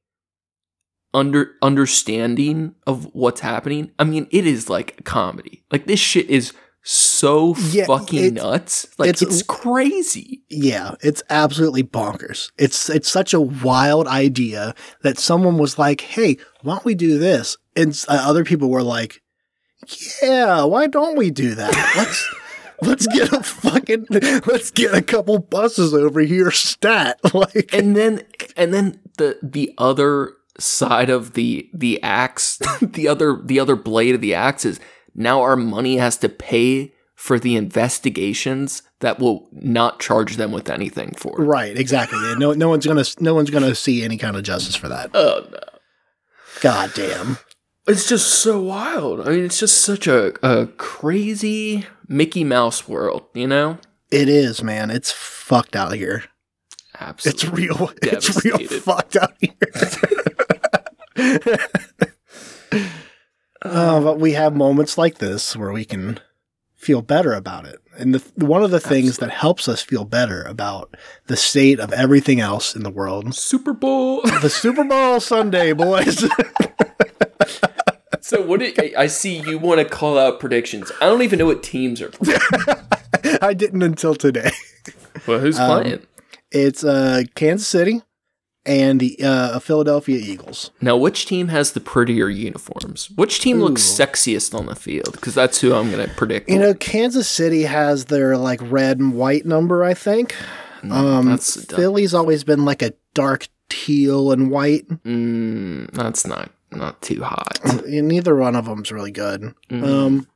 [1.13, 5.63] under understanding of what's happening, I mean, it is like comedy.
[5.71, 8.87] Like this shit is so Yeah, fucking nuts.
[8.97, 10.43] Like it's- it's, crazy.
[10.49, 12.51] Yeah, it's absolutely bonkers.
[12.57, 17.17] It's it's such a wild idea that someone was like, "Hey, why don't we do
[17.17, 19.21] this?" And uh, other people were like,
[20.21, 21.73] "Yeah, why don't we do that?
[21.97, 22.35] Let's
[22.81, 24.05] let's get a fucking
[24.45, 28.21] let's get a couple buses over here stat." Like And then
[28.55, 34.15] and then the the other side of the the axe, the other the other blade
[34.15, 34.79] of the axe is
[35.15, 40.69] now our money has to pay for the investigations that will not charge them with
[40.69, 41.35] anything for.
[41.37, 42.19] right, exactly.
[42.19, 44.87] Yeah, No no one's going to no one's to see any kind of justice for
[44.87, 45.11] that.
[45.13, 45.59] Oh no.
[46.61, 47.37] God damn.
[47.87, 49.21] It's just so wild.
[49.21, 53.77] I mean, it's just such a, a crazy Mickey Mouse world, you know?
[54.11, 54.91] It is, man.
[54.91, 56.25] It's fucked out here.
[56.99, 57.65] Absolutely.
[57.65, 57.91] It's real.
[58.01, 59.53] It's real fucked out here.
[63.61, 66.19] uh, but we have moments like this where we can
[66.75, 67.79] feel better about it.
[67.97, 71.91] And the, one of the things that helps us feel better about the state of
[71.91, 74.21] everything else in the world, Super Bowl.
[74.41, 76.23] the Super Bowl Sunday, boys.
[78.21, 80.91] so, what did, I, I see you want to call out predictions.
[81.01, 82.39] I don't even know what teams are playing.
[83.41, 84.51] I didn't until today.
[85.25, 86.05] Well, who's Um, playing?
[86.51, 88.01] It's uh, Kansas City
[88.65, 90.71] and the uh, Philadelphia Eagles.
[90.81, 93.09] Now, which team has the prettier uniforms?
[93.15, 95.13] Which team looks sexiest on the field?
[95.13, 96.49] Because that's who I'm going to predict.
[96.49, 100.35] You know, Kansas City has their like red and white number, I think.
[100.83, 101.77] Um, that's dumb.
[101.77, 104.87] Philly's always been like a dark teal and white.
[105.03, 107.59] Mm, that's not not too hot.
[107.85, 109.53] Neither one of them's really good.
[109.69, 109.83] Mhm.
[109.83, 110.27] Um,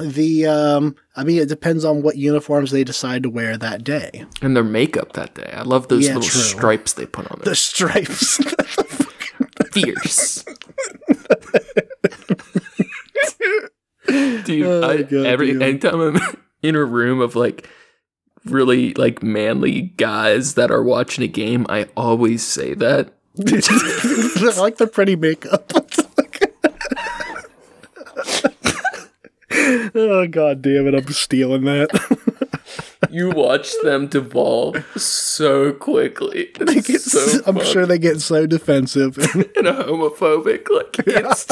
[0.00, 4.24] the um, I mean, it depends on what uniforms they decide to wear that day.
[4.40, 5.50] and their makeup that day.
[5.52, 6.40] I love those Yeah, little true.
[6.40, 8.38] stripes they put on The stripes.
[9.72, 10.44] Fierce.
[14.08, 15.62] Dude, Oh, I, God every damn.
[15.62, 16.18] anytime I'm
[16.62, 17.68] in a room of like
[18.44, 23.14] really like manly guys that are watching a game, I always say that.
[23.38, 25.72] I like the pretty makeup.
[29.94, 30.94] Oh god damn it!
[30.94, 31.90] I'm stealing that.
[33.10, 36.50] You watch them devolve so quickly.
[36.60, 39.18] they get so s- i'm sure they get so defensive.
[39.34, 41.46] and homophobic like it's,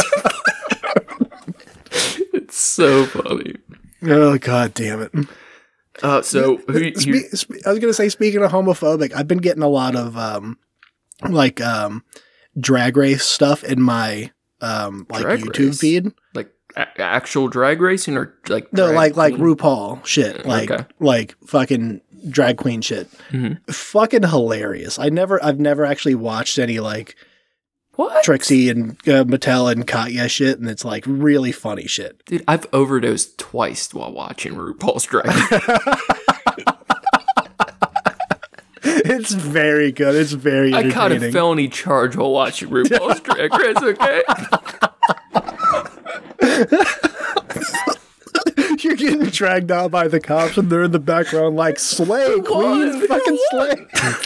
[2.33, 3.57] it's so funny.
[4.05, 5.12] oh god damn it!
[6.03, 9.38] Uh, so who you, Spe- spe- I was gonna say, speaking of homophobic, I've been
[9.38, 10.57] getting a lot of um,
[11.29, 12.05] like um,
[12.59, 14.31] drag race stuff in my
[14.62, 15.81] um, like Drag YouTube race?
[15.81, 16.12] feed.
[16.76, 19.56] A- actual drag racing or like No, like like queen?
[19.56, 20.85] RuPaul shit, like Okay.
[21.00, 23.09] like fucking drag queen shit.
[23.30, 23.59] Mhm.
[23.72, 24.98] Fucking hilarious.
[24.98, 27.16] I never, I've never actually watched any like
[27.96, 28.22] what?
[28.24, 32.24] Trixie and uh, Mattel and Katya shit, and it's like really funny shit.
[32.26, 35.26] Dude, I've overdosed twice while watching RuPaul's Drag
[38.83, 40.14] it's very good.
[40.14, 43.76] It's very I caught a felony charge while watching RuPaul's Drag Race.
[43.76, 44.22] Okay.
[48.79, 53.07] You're getting dragged out by the cops, and they're in the background like slay, queen,
[53.07, 54.20] fucking won." slay.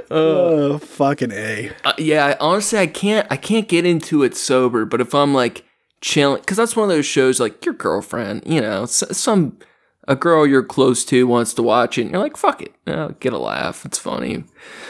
[0.10, 1.70] oh, fucking a.
[1.84, 3.26] Uh, yeah, honestly, I can't.
[3.30, 4.84] I can't get into it sober.
[4.84, 5.64] But if I'm like
[6.00, 9.58] chilling, because that's one of those shows like your girlfriend, you know, some
[10.08, 12.92] a girl you're close to wants to watch it, and you're like, fuck it, you
[12.92, 13.84] know, get a laugh.
[13.84, 14.44] It's funny.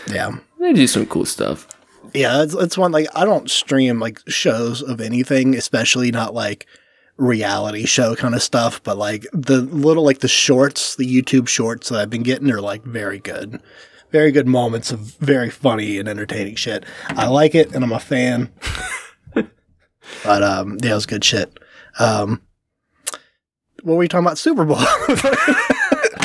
[0.08, 0.38] Yeah.
[0.58, 1.66] They do some cool stuff.
[2.14, 6.66] Yeah, it's, it's one like I don't stream like shows of anything, especially not like
[7.16, 8.82] reality show kind of stuff.
[8.82, 12.60] But like the little like the shorts, the YouTube shorts that I've been getting are
[12.60, 13.62] like very good,
[14.10, 16.84] very good moments of very funny and entertaining shit.
[17.08, 18.52] I like it, and I'm a fan.
[19.34, 21.58] but um, yeah, it was good shit.
[21.98, 22.42] Um,
[23.82, 24.38] what were we talking about?
[24.38, 24.76] Super Bowl.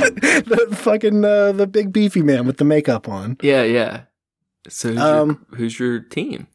[0.05, 3.37] the fucking uh, the big beefy man with the makeup on.
[3.41, 4.01] Yeah, yeah.
[4.69, 6.47] So who's, Um, your, who's your team?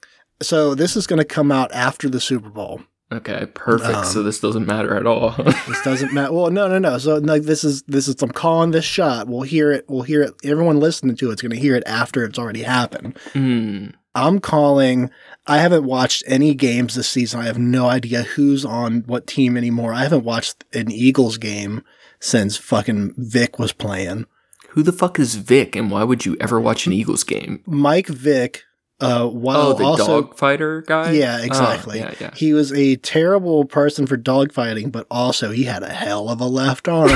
[0.42, 2.82] So this is going to come out after the Super Bowl.
[3.12, 3.90] Okay, perfect.
[3.96, 5.30] um, so this doesn't matter at all.
[5.68, 6.32] This doesn't matter.
[6.32, 6.96] Well, no, no, no.
[6.98, 9.26] So like this is this is I'm calling this shot.
[9.26, 9.84] We'll hear it.
[9.88, 10.34] We'll hear it.
[10.44, 13.18] Everyone listening to it's going to hear it after it's already happened.
[13.32, 13.88] Hmm.
[14.14, 15.10] I'm calling.
[15.46, 17.40] I haven't watched any games this season.
[17.40, 19.92] I have no idea who's on what team anymore.
[19.92, 21.82] I haven't watched an Eagles game
[22.20, 24.26] since fucking Vick was playing.
[24.70, 27.62] Who the fuck is Vick, and why would you ever watch an Eagles game?
[27.66, 28.62] Mike Vick.
[29.00, 31.12] Uh, while Oh, the also dog fighter guy.
[31.12, 32.00] Yeah, Oh, exactly.
[32.00, 32.34] yeah, yeah.
[32.34, 36.44] He was a terrible person for dogfighting, but also he had a hell of a
[36.46, 37.10] left arm.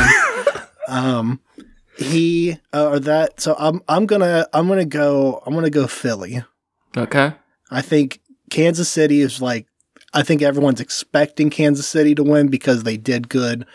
[0.89, 1.41] um,
[1.99, 3.39] he uh, or that.
[3.41, 6.43] So I'm I'm gonna I'm gonna go I'm gonna go Philly.
[6.97, 7.33] Okay.
[7.71, 9.67] I think Kansas City is like
[10.15, 13.67] I think everyone's expecting Kansas City to win because they did good.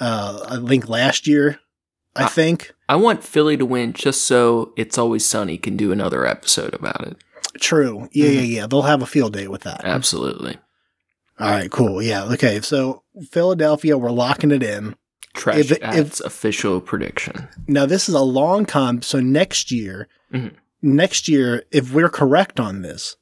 [0.00, 1.60] Uh, I think last year.
[2.16, 2.28] I Ah.
[2.28, 6.74] think I want Philly to win just so It's Always Sunny can do another episode
[6.74, 7.16] about it.
[7.60, 8.08] true.
[8.12, 8.34] Yeah, Mhm.
[8.34, 8.66] yeah, yeah.
[8.66, 9.80] They'll have a field day with that.
[9.84, 10.58] Absolutely.
[11.40, 12.02] All right, cool.
[12.02, 12.24] Yeah.
[12.32, 12.60] Okay.
[12.60, 14.94] So Philadelphia, we're locking it in.
[15.34, 17.48] Trash If official prediction.
[17.66, 19.00] Now this is a long time.
[19.02, 20.52] So next year, Mhm.
[20.82, 23.16] next year, if we're correct on this,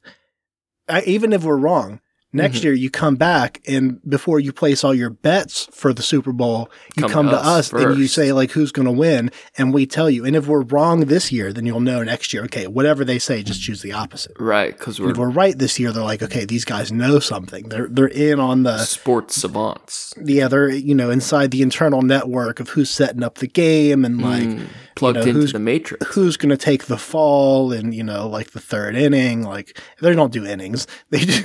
[0.88, 2.00] I, even if we're wrong,
[2.34, 2.64] next Mhm.
[2.64, 6.68] year you come back and before you place all your bets for the Super Bowl,
[6.96, 9.72] you come, Come to us, us and you say like who's going to win, and
[9.72, 10.24] we tell you.
[10.24, 12.44] And if we're wrong this year, then you'll know next year.
[12.44, 14.32] Okay, whatever they say, just choose the opposite.
[14.38, 17.68] Right, because if we're right this year, they're like, okay, these guys know something.
[17.68, 20.12] They're they're in on the sports savants.
[20.24, 24.20] yeah, they're you know inside the internal network of who's setting up the game and
[24.20, 24.66] like Mm,
[24.96, 26.06] plugged know, into who's- the matrix.
[26.14, 30.14] who's going to take the fall and you know like the third inning like they
[30.14, 31.40] don't do innings they do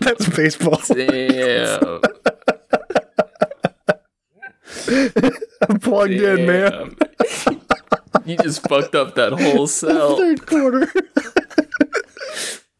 [0.00, 2.00] that's baseball Damn.
[5.68, 6.96] i'm plugged in man
[8.24, 10.16] you just fucked up that whole cell.
[10.18, 10.90] third quarter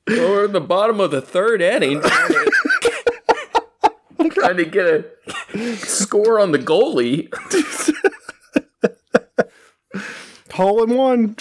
[0.09, 2.01] Well, we're in the bottom of the third inning.
[2.01, 2.29] Trying
[4.19, 5.05] to, trying to get a
[5.77, 7.29] score on the goalie.
[10.53, 11.35] hole in one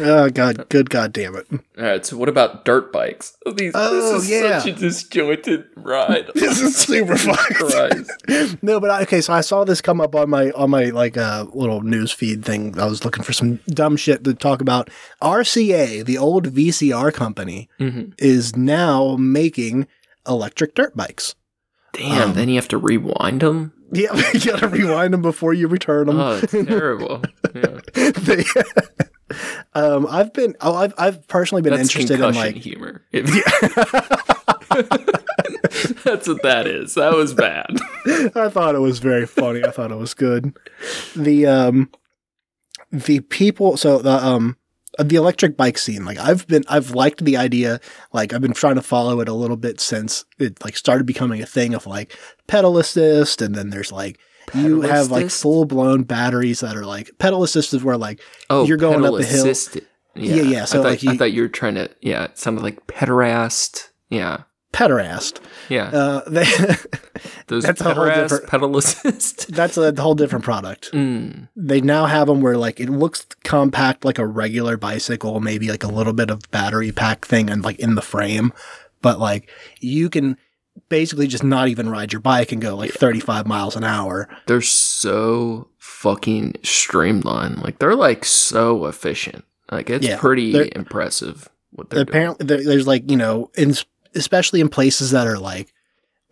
[0.00, 3.36] oh god good god damn it All right, so what about dirt bikes?
[3.54, 4.58] These, Oh, this is yeah.
[4.58, 6.30] such a disjointed ride.
[6.34, 10.28] this is super fucked no but I, okay so i saw this come up on
[10.30, 13.96] my on my like uh little news feed thing i was looking for some dumb
[13.96, 14.88] shit to talk about
[15.22, 18.14] rca the old vcr company Mhm.
[18.18, 19.86] is now making
[20.26, 21.34] electric dirt bikes
[21.92, 23.72] Damn, Um, then you have to rewind them?
[23.92, 27.22] yeah you gotta rewind them before you return them Oh, it's terrible.
[27.54, 27.80] Yeah.
[27.94, 28.44] They-
[29.74, 33.02] um i've been oh, I've, I've personally been That's interested in like humor.
[33.12, 33.26] If-
[36.04, 36.94] That's what that is.
[36.94, 37.66] That was bad.
[38.34, 39.64] I thought it was very funny.
[39.64, 40.56] I thought it was good.
[41.14, 41.90] The um
[42.92, 44.56] the people so the um
[44.98, 47.80] the electric bike scene like I've been I've liked the idea
[48.12, 51.42] like I've been trying to follow it a little bit since it like started becoming
[51.42, 52.16] a thing of like
[52.46, 54.18] pedal assist and then there's like
[54.54, 58.20] you have like full blown batteries that are like pedal assist is where like
[58.50, 59.40] Oh, You're going pedal up the hill.
[59.46, 59.86] assisted.
[60.14, 61.90] Yeah, yeah, so, I thought, like, you- I thought you were trying to.
[62.00, 63.90] Yeah, it sounded like pederast.
[64.08, 65.40] Yeah, pederast.
[65.68, 65.88] Yeah.
[65.90, 66.44] Uh, they,
[67.48, 69.48] Those that's a whole pedal different- pedal assist.
[69.52, 70.90] that's a whole different product.
[70.92, 71.48] Mm.
[71.54, 75.84] They now have them where like it looks compact like a regular bicycle, maybe like
[75.84, 78.52] a little bit of battery pack thing and like in the frame,
[79.02, 80.36] but like you can
[80.88, 84.28] basically just not even ride your bike and go like 35 miles an hour.
[84.46, 87.62] They're so fucking streamlined.
[87.62, 89.44] Like they're like so efficient.
[89.70, 92.08] Like it's Yeah, pretty impressive what they're doing.
[92.08, 93.74] Apparently, there, there's like you know, in,
[94.14, 95.72] especially in places that are like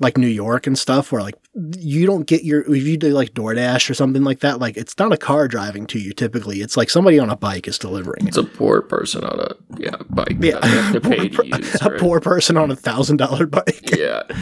[0.00, 1.36] like New York and stuff, where like
[1.78, 4.98] you don't get your if you do like DoorDash or something like that, like it's
[4.98, 6.12] not a car driving to you.
[6.12, 8.28] Typically, it's like somebody on a bike is delivering it.
[8.28, 10.58] It's a poor person on a yeah bike Yeah,
[11.02, 11.80] pay Poor per- use.
[11.82, 12.00] a right?
[12.00, 13.96] poor person on a thousand dollar bike.
[13.96, 14.22] Yeah.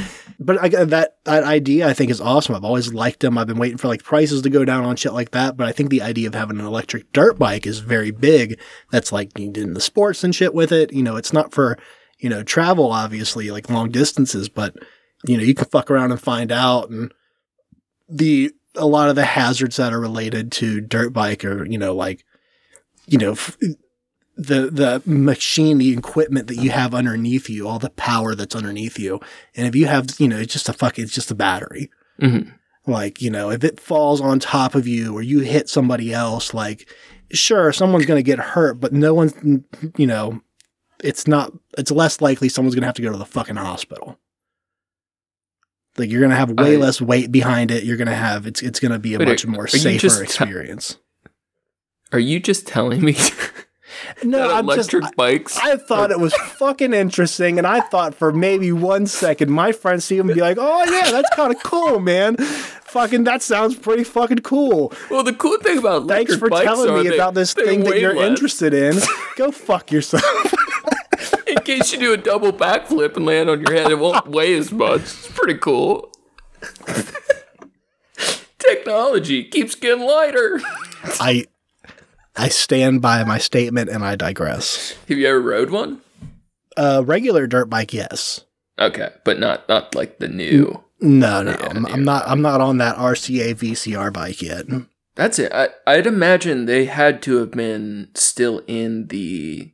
[0.44, 2.56] But I, that that idea I think is awesome.
[2.56, 3.38] I've always liked them.
[3.38, 5.56] I've been waiting for like prices to go down on shit like that.
[5.56, 8.58] But I think the idea of having an electric dirt bike is very big.
[8.90, 10.92] That's like you in the sports and shit with it.
[10.92, 11.78] You know, it's not for
[12.18, 14.74] you know travel obviously like long distances, but
[15.24, 17.12] you know you can fuck around and find out and
[18.08, 21.94] the a lot of the hazards that are related to dirt bike are you know
[21.94, 22.24] like
[23.06, 23.32] you know.
[23.32, 23.56] F-
[24.34, 28.98] the the machine, the equipment that you have underneath you, all the power that's underneath
[28.98, 29.20] you,
[29.54, 31.90] and if you have, you know, it's just a fuck, it's just a battery.
[32.18, 32.38] hmm
[32.86, 36.54] Like, you know, if it falls on top of you or you hit somebody else,
[36.54, 36.88] like,
[37.30, 39.34] sure, someone's going to get hurt, but no one's,
[39.98, 40.40] you know,
[41.04, 44.18] it's not, it's less likely someone's going to have to go to the fucking hospital.
[45.98, 47.84] Like, you're going to have way I- less weight behind it.
[47.84, 50.18] You're going to have, it's, it's going to be a Wait, much more safer just
[50.18, 50.96] te- experience.
[52.12, 53.16] Are you just telling me
[54.24, 55.58] no, I'm just, electric bikes?
[55.58, 60.04] I thought it was fucking interesting, and I thought for maybe one second my friends
[60.04, 62.36] see him and be like, "Oh yeah, that's kind of cool, man.
[62.36, 67.02] Fucking that sounds pretty fucking cool." well, the cool thing about electric Thanks for telling
[67.02, 68.28] me they- about this thing that you're less.
[68.28, 68.96] interested in.
[69.36, 70.24] Go fuck yourself.
[71.52, 74.54] In case you do a double backflip and land on your head, it won't weigh
[74.54, 75.02] as much.
[75.02, 76.10] It's pretty cool.
[78.58, 80.60] Technology keeps getting lighter.
[81.20, 81.44] I
[82.36, 84.96] I stand by my statement and I digress.
[85.08, 86.00] Have you ever rode one?
[86.74, 88.46] Uh, regular dirt bike, yes.
[88.78, 90.82] Okay, but not not like the new.
[91.00, 91.84] No, no, Yeah, I'm.
[91.86, 92.24] I'm not.
[92.26, 94.64] I'm not on that RCA VCR bike yet.
[95.16, 95.52] That's it.
[95.52, 99.72] I, I'd imagine they had to have been still in the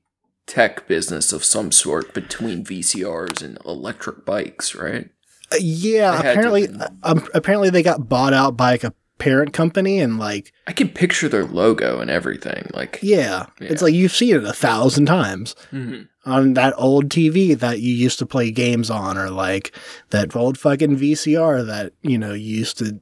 [0.49, 5.11] tech business of some sort between VCRs and electric bikes, right?
[5.53, 6.69] Uh, yeah, to apparently,
[7.05, 10.89] um, apparently they got bought out by like a parent company, and like, I can
[10.89, 12.71] picture their logo and everything.
[12.75, 13.69] Like, yeah, Yeah.
[13.69, 15.55] it's like you've seen it a thousand times.
[15.73, 16.09] Mhm.
[16.27, 19.73] on that old TV that you used to play games on, or like
[20.11, 23.01] that old fucking VCR that you know you used to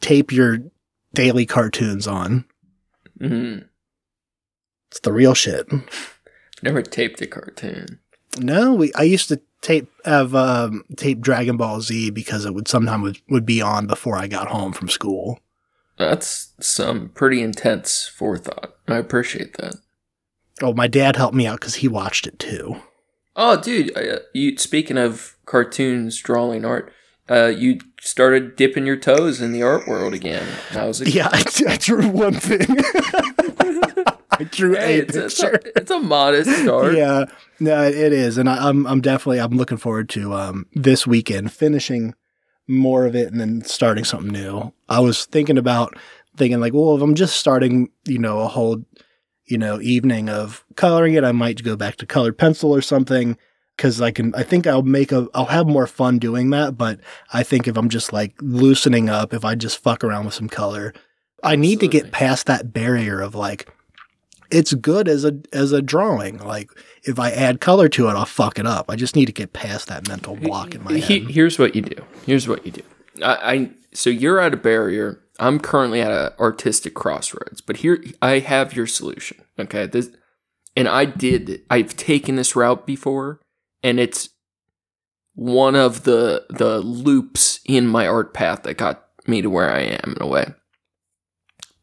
[0.00, 0.58] tape your
[1.12, 2.44] daily cartoons on.
[3.20, 3.64] Mhm.
[4.90, 5.66] It's the real shit.
[6.66, 8.00] Never taped a cartoon.
[8.38, 12.68] No, we I used to tape have um, tape Dragon Ball Z because it would
[12.68, 15.38] sometimes would, would be on before I got home from school.
[15.96, 18.74] That's some pretty intense forethought.
[18.86, 19.76] I appreciate that.
[20.60, 22.82] Oh, my dad helped me out because he watched it too.
[23.36, 23.96] Oh, dude!
[23.96, 26.92] Uh, you speaking of cartoons, drawing art,
[27.30, 30.46] uh, you started dipping your toes in the art world again.
[30.70, 31.08] How's it?
[31.14, 32.66] Yeah, I, I drew one thing.
[34.38, 36.94] I drew Hey, a it's, it's, a, it's a modest start.
[36.94, 37.26] Yeah,
[37.60, 41.52] no, it is, and I, I'm I'm definitely I'm looking forward to um this weekend
[41.52, 42.14] finishing
[42.68, 44.72] more of it and then starting something new.
[44.88, 45.96] I was thinking about
[46.36, 48.84] thinking like, well, if I'm just starting, you know, a whole,
[49.46, 53.38] you know, evening of coloring it, I might go back to colored pencil or something
[53.76, 54.34] because I can.
[54.34, 55.28] I think I'll make a.
[55.34, 56.76] I'll have more fun doing that.
[56.76, 57.00] But
[57.32, 60.48] I think if I'm just like loosening up, if I just fuck around with some
[60.48, 60.92] color,
[61.42, 63.72] I need to get past that barrier of like.
[64.50, 66.38] It's good as a as a drawing.
[66.38, 66.70] Like
[67.04, 68.90] if I add color to it, I'll fuck it up.
[68.90, 71.30] I just need to get past that mental block in my He- head.
[71.32, 72.02] here's what you do.
[72.26, 72.82] Here's what you do.
[73.22, 75.20] I, I so you're at a barrier.
[75.38, 79.38] I'm currently at an artistic crossroads, but here I have your solution.
[79.58, 80.10] Okay, this,
[80.74, 81.62] and I did.
[81.68, 83.40] I've taken this route before,
[83.82, 84.30] and it's
[85.34, 89.80] one of the the loops in my art path that got me to where I
[89.80, 90.54] am in a way.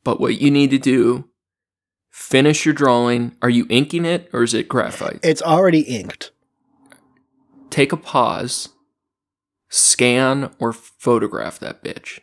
[0.04, 1.30] But what you need to do,
[2.14, 3.36] finish your drawing.
[3.42, 5.20] Are you inking it or is it graphite?
[5.24, 6.30] It's already inked.
[7.72, 8.70] take a pause,
[9.68, 12.20] scan or photograph that bitch.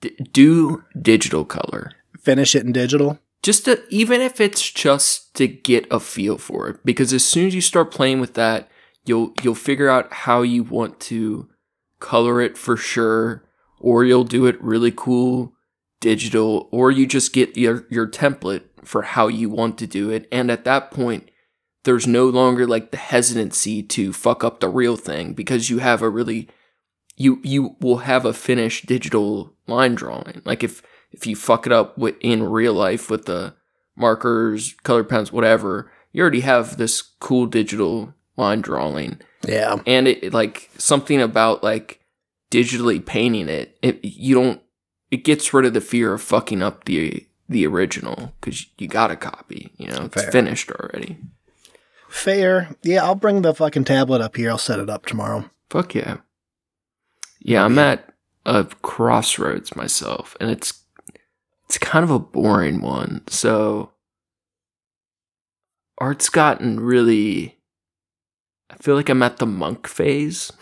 [0.00, 1.92] D- do digital color.
[2.20, 3.20] Finish it in digital.
[3.40, 7.46] Just to, even if it's just to get a feel for it because as soon
[7.46, 8.68] as you start playing with that,
[9.04, 11.48] you'll you'll figure out how you want to
[12.00, 13.44] color it for sure
[13.78, 15.54] or you'll do it really cool
[16.00, 20.28] digital or you just get your your template for how you want to do it
[20.30, 21.30] and at that point
[21.84, 26.02] there's no longer like the hesitancy to fuck up the real thing because you have
[26.02, 26.48] a really
[27.16, 30.42] you you will have a finished digital line drawing.
[30.44, 33.54] Like if if you fuck it up with, in real life with the
[33.96, 39.20] markers, color pens, whatever, you already have this cool digital line drawing.
[39.46, 39.80] Yeah.
[39.86, 42.00] And it like something about like
[42.50, 44.60] digitally painting it, it you don't
[45.10, 49.10] it gets rid of the fear of fucking up the the original because you got
[49.10, 51.16] a copy, you know, it's finished already.
[52.08, 52.76] Fair.
[52.82, 54.50] Yeah, I'll bring the fucking tablet up here.
[54.50, 55.50] I'll set it up tomorrow.
[55.70, 56.18] Fuck yeah.
[57.40, 58.12] Yeah, I'm at
[58.44, 60.84] a crossroads myself, and it's
[61.66, 63.22] it's kind of a boring one.
[63.28, 63.92] So
[65.98, 67.58] art's gotten really
[68.70, 70.52] I feel like I'm at the monk phase.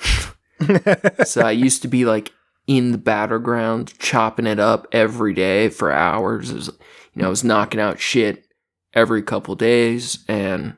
[1.24, 2.32] so I used to be like
[2.67, 6.53] in the battleground, chopping it up every day for hours.
[6.53, 6.69] Was,
[7.14, 8.47] you know, I was knocking out shit
[8.93, 10.77] every couple days, and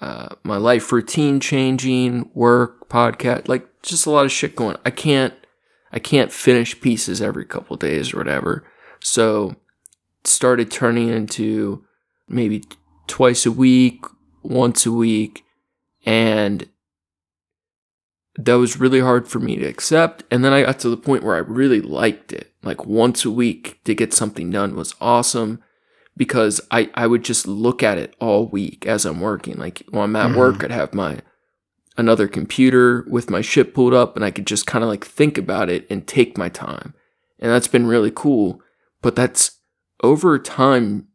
[0.00, 4.76] uh, my life routine changing, work, podcast, like just a lot of shit going.
[4.84, 5.34] I can't,
[5.92, 8.64] I can't finish pieces every couple days or whatever.
[9.00, 9.56] So
[10.24, 11.84] started turning into
[12.28, 12.64] maybe
[13.06, 14.04] twice a week,
[14.42, 15.44] once a week,
[16.04, 16.68] and
[18.44, 20.24] that was really hard for me to accept.
[20.30, 22.52] And then I got to the point where I really liked it.
[22.62, 25.62] Like once a week to get something done was awesome
[26.16, 29.56] because I, I would just look at it all week as I'm working.
[29.56, 30.36] Like when I'm at Mhm.
[30.36, 31.20] work, I'd have my
[31.96, 35.36] another computer with my shit pulled up and I could just kind of like think
[35.36, 36.94] about it and take my time.
[37.38, 38.60] And that's been really cool.
[39.02, 39.58] But that's
[40.02, 41.08] over time,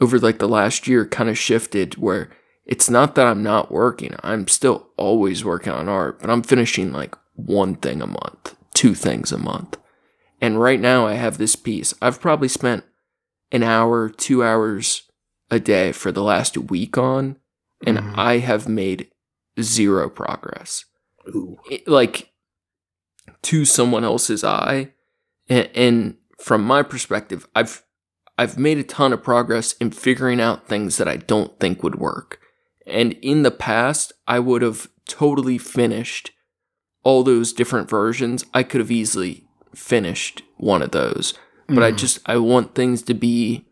[0.00, 2.30] over like the last year, kind of shifted where
[2.70, 4.14] it's not that I'm not working.
[4.22, 8.94] I'm still always working on art, but I'm finishing like one thing a month, two
[8.94, 9.76] things a month.
[10.40, 11.92] And right now I have this piece.
[12.00, 12.84] I've probably spent
[13.52, 15.02] an hour, two hours
[15.50, 17.36] a day for the last week on,
[17.84, 18.12] and Mhm.
[18.16, 19.10] I have made
[19.60, 20.84] zero progress.
[21.68, 22.30] It- like
[23.42, 24.92] to someone else's eye,
[25.48, 27.82] and, and from my perspective, I've
[28.38, 31.96] I've made a ton of progress in figuring out things that I don't think would
[31.96, 32.39] work.
[32.90, 36.30] And in the past, I would have totally finished
[37.02, 38.44] all those different versions.
[38.52, 41.34] I could have easily finished one of those.
[41.68, 41.96] But I Mhm.
[41.98, 43.66] just, I want things to be,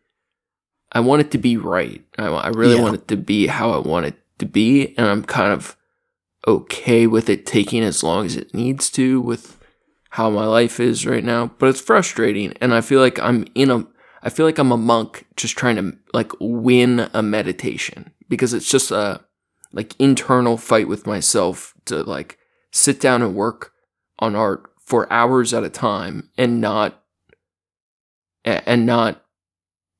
[0.92, 2.02] I want it to be right.
[2.16, 2.82] I, I really Yeah.
[2.82, 4.94] want it to be how I want it to be.
[4.96, 5.76] And I'm kind of
[6.46, 9.58] okay with it taking as long as it needs to with
[10.10, 11.50] how my life is right now.
[11.58, 12.54] But it's frustrating.
[12.60, 13.86] And I feel like I'm in a,
[14.22, 18.70] I feel like I'm a monk just trying to like win a meditation because it's
[18.70, 19.24] just a
[19.72, 22.38] like internal fight with myself to like
[22.72, 23.72] sit down and work
[24.18, 27.02] on art for hours at a time and not
[28.44, 29.22] and not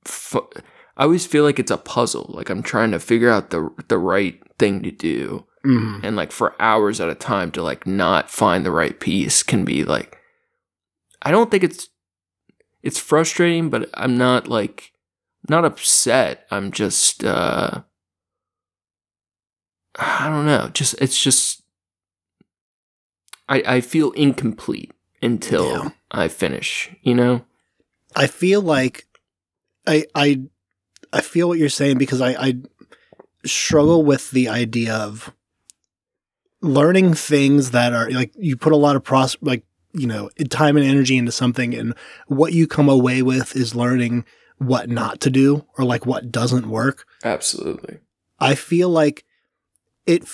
[0.05, 0.49] fu-
[0.97, 3.99] I always feel like it's a puzzle like I'm trying to figure out the the
[3.99, 6.01] right thing to do Mhm.
[6.05, 9.65] and like for hours at a time to like not find the right piece can
[9.65, 10.17] be like
[11.21, 11.89] I don't think it's
[12.83, 14.93] it's frustrating but I'm not like
[15.49, 17.83] not upset I'm just uh
[19.99, 21.63] I don't know just it's just
[23.49, 25.89] I I feel incomplete until Yeah.
[26.11, 27.45] I finish you know
[28.15, 29.07] I feel like
[29.87, 30.43] I I
[31.13, 32.55] I feel what you're saying because I, I
[33.45, 35.33] struggle with the idea of
[36.61, 40.77] learning things that are like you put a lot of pros like you know time
[40.77, 41.95] and energy into something and
[42.27, 44.25] what you come away with is learning
[44.59, 47.07] what not to do or like what doesn't work.
[47.25, 47.99] absolutely
[48.41, 49.25] I feel like
[50.09, 50.25] it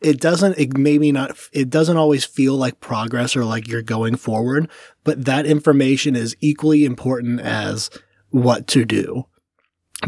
[0.00, 4.16] it doesn't it maybe not it doesn't always feel like progress or like you're going
[4.16, 4.68] forward,
[5.04, 7.46] but that information is equally important mm-hmm.
[7.46, 7.90] as
[8.30, 9.26] what to do.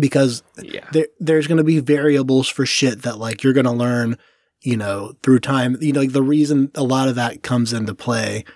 [0.00, 3.70] Because yeah there there's going to be variables for shit that like you're going to
[3.70, 4.16] learn,
[4.62, 5.76] you know, through time.
[5.80, 8.46] You know, like the reason a lot of that comes into play.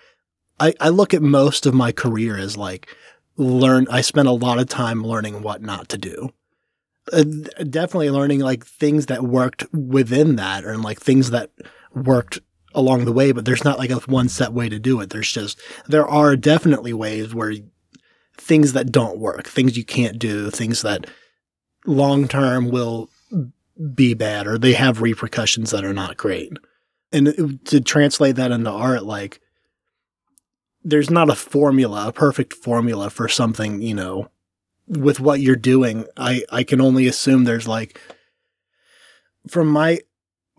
[0.59, 2.89] I I look at most of my career as like
[3.37, 6.33] learn I spent a lot of time learning what not to do
[7.13, 11.51] uh, definitely learning like things that worked within that and like things that
[11.95, 12.41] worked
[12.75, 15.11] along the way but there's not like a one set way to do it.
[15.11, 17.55] There's just there are definitely ways where
[18.37, 21.07] things that don't work things you can't do things that
[21.87, 23.09] long term will
[23.95, 26.53] be bad or they have repercussions that are not great.
[27.13, 29.41] And to translate that into art like
[30.83, 34.29] there's not a formula a perfect formula for something you know
[34.89, 38.01] with what you're doing, I I can only assume there's like
[39.49, 40.01] from my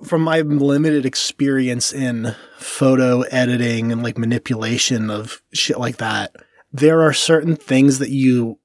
[0.03, 6.35] from my limited experience in photo editing and like manipulation of shit like that,
[6.71, 8.59] there are certain things that you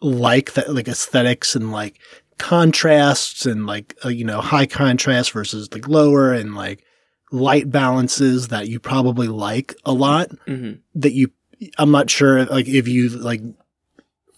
[0.00, 1.98] like that like aesthetics and like
[2.38, 6.84] contrasts and like uh, you know high contrast versus like lower and like
[7.30, 11.30] light balances that you probably like a lot hmm that you
[11.78, 13.40] I'm not sure like if you like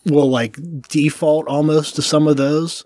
[0.06, 0.56] will like
[0.88, 2.84] default almost to some of those.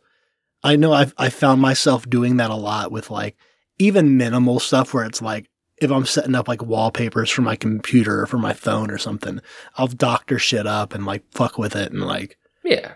[0.62, 3.36] I know I've I found myself doing that a lot with like
[3.78, 5.48] even minimal stuff where it's like
[5.78, 9.40] if I'm setting up like wallpapers for my computer or for my phone or something,
[9.76, 12.92] I'll doctor shit up and like fuck with it and like Yeah.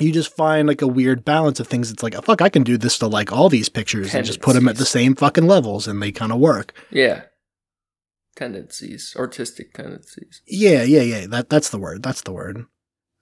[0.00, 1.90] you just find like a weird balance of things.
[1.90, 4.54] It's like, fuck, I can do this to like all these pictures and just put
[4.54, 6.72] them at the same fucking levels and they kind of work.
[6.90, 7.24] Yeah.
[8.34, 10.42] Tendencies, artistic tendencies.
[10.46, 11.26] Yeah, yeah, yeah.
[11.26, 12.02] That that's the word.
[12.02, 12.64] That's the word.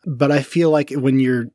[0.06, 1.46] But I feel like when you're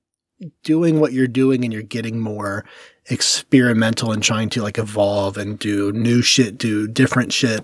[0.63, 2.65] doing what you're doing and you're getting more
[3.09, 7.63] experimental and trying to like evolve and do new shit, do different shit,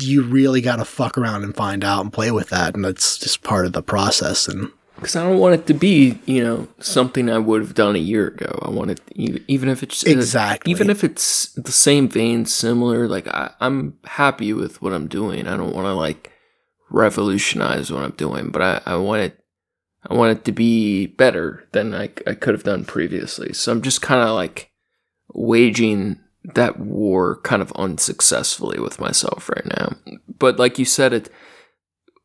[0.00, 3.18] you really got to fuck around and find out and play with that, and that's
[3.18, 4.48] just part of the process.
[4.48, 7.94] And Because I don't want it to be, you know, something I would have done
[7.94, 8.58] a year ago.
[8.62, 10.70] I want it, even if it's uh, Exactly.
[10.70, 13.06] even if it's the same vein, similar.
[13.06, 15.46] Like I, I'm happy with what I'm doing.
[15.46, 16.31] I don't want to like
[16.92, 19.38] revolutionize what I'm doing, but I, I want it,
[20.08, 23.52] I want it to be better than I, I could have done previously.
[23.52, 24.70] So I'm just kind of like
[25.34, 26.18] waging
[26.54, 29.96] that war kind of unsuccessfully with myself right now.
[30.38, 31.30] But like you said, it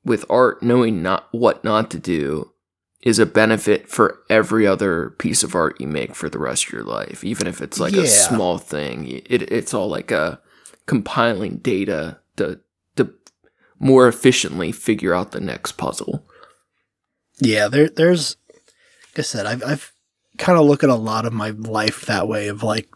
[0.03, 2.51] with art, knowing not what not to do
[3.03, 6.73] is a benefit for every other piece of art you make for the rest of
[6.73, 8.01] your life, even if it's like Yeah.
[8.01, 9.07] a small thing.
[9.25, 10.41] It, it's all like a
[10.87, 12.66] compiling data to to
[13.79, 16.25] more efficiently figure out the next puzzle.
[17.39, 19.93] yeah, there there's like I said, I've I've
[20.37, 22.87] kind of look at a lot of my life that way of like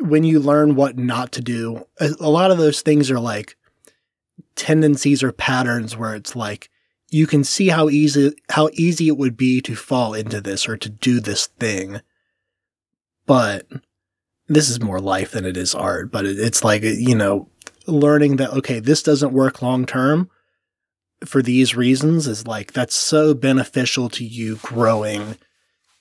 [0.00, 3.56] when you learn what not to do, a, lot of those things are like
[4.54, 6.70] tendencies or patterns where it's like
[7.10, 10.76] you can see how easy how easy it would be to fall into this or
[10.76, 12.00] to do this thing.
[13.26, 13.66] But
[14.48, 17.48] this is more life than it is art, but it, it's like you know
[17.86, 20.30] learning that okay, this doesn't work long term
[21.24, 25.36] for these reasons is like that's so beneficial to you growing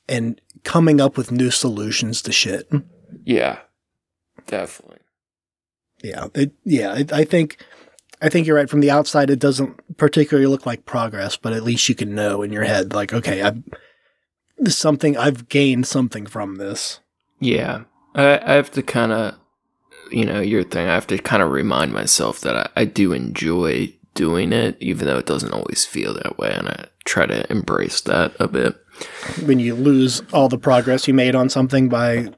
[0.08, 2.70] and coming up with new solutions to shit.
[3.24, 3.60] Yeah,
[4.48, 5.00] definitely.
[6.04, 6.94] Yeah, it, yeah.
[6.94, 7.58] I, I think,
[8.22, 8.70] I think you're right.
[8.70, 12.42] From the outside, it doesn't particularly look like progress, but at least you can know
[12.42, 13.64] in your head, like, okay, I've
[14.68, 17.00] something I've gained something from this.
[17.40, 17.84] Yeah,
[18.14, 19.36] I, I have to kind of,
[20.16, 20.88] you know, your thing.
[20.88, 25.06] I have to kind of remind myself that I, I do enjoy doing it, even
[25.08, 28.76] though it doesn't always feel that way, and I try to embrace that a bit.
[29.46, 32.30] When you lose all the progress you made on something by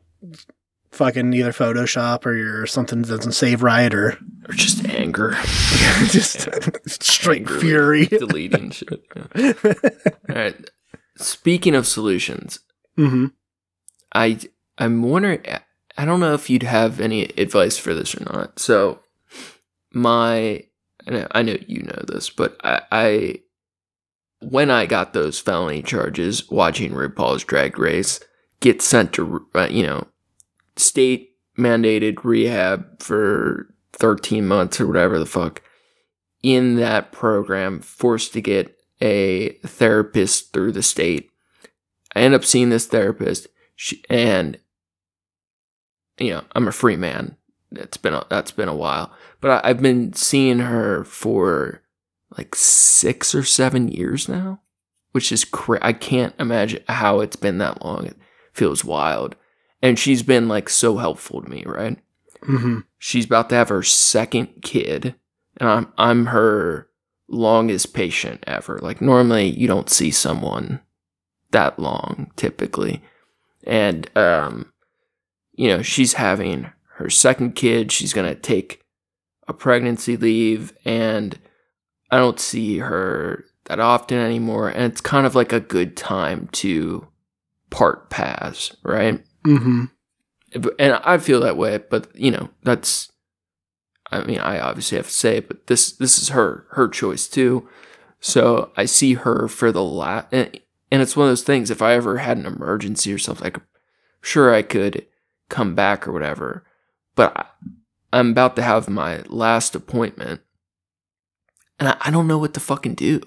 [0.91, 4.17] fucking either Photoshop or your something doesn't save right or
[4.49, 5.31] Or just anger,
[6.09, 6.49] just
[6.87, 8.05] straight Angrily fury.
[8.07, 9.03] deleting shit.
[9.35, 9.53] yeah.
[10.29, 10.69] All right.
[11.17, 12.59] Speaking of solutions,
[12.95, 13.27] hmm
[14.13, 14.39] I
[14.79, 15.45] I'm wondering.
[15.97, 18.59] I don't know if you'd have any advice for this or not.
[18.59, 18.99] So,
[19.91, 20.63] my
[21.31, 23.41] I know, you know this, but I, I
[24.39, 28.19] when I got those felony charges, watching RuPaul's Drag Race,
[28.59, 30.07] get sent to uh, you know
[30.75, 35.61] state mandated rehab for 13 months or whatever the fuck.
[36.43, 41.31] In that program, forced to get a therapist through the state.
[42.15, 44.59] I end up seeing this therapist, she, and
[46.19, 47.37] you know I'm a free man.
[47.71, 49.11] It's been a, that's been a while,
[49.41, 51.81] but I, I've been seeing her for
[52.37, 54.61] like six or seven years now,
[55.11, 58.05] which is cra- I can't imagine how it's been that long.
[58.07, 58.17] It
[58.53, 59.35] feels wild,
[59.81, 61.97] and she's been like so helpful to me, right?
[62.43, 65.15] hmm She's about to have her second kid,
[65.57, 66.87] and I'm I'm her
[67.27, 68.79] longest patient ever.
[68.81, 70.79] Like normally you don't see someone
[71.51, 73.01] that long typically.
[73.65, 74.71] And um
[75.57, 78.81] you know, she's having her second kid, she's going to take
[79.47, 81.37] a pregnancy leave and
[82.09, 86.47] I don't see her that often anymore and it's kind of like a good time
[86.53, 87.07] to
[87.69, 89.21] part paths, right?
[89.43, 89.85] hmm
[90.79, 93.11] and I feel that way, but you know, that's
[94.11, 97.27] I mean, I obviously have to say it, but this this is her her choice
[97.27, 97.67] too.
[98.19, 100.59] So I see her for the last, and,
[100.91, 101.69] and it's one of those things.
[101.69, 103.63] If I ever had an emergency or something, I could,
[104.21, 105.05] sure I could
[105.49, 106.65] come back or whatever.
[107.15, 107.45] But I,
[108.13, 110.41] I'm about to have my last appointment,
[111.79, 113.21] and I, I don't know what to fucking do.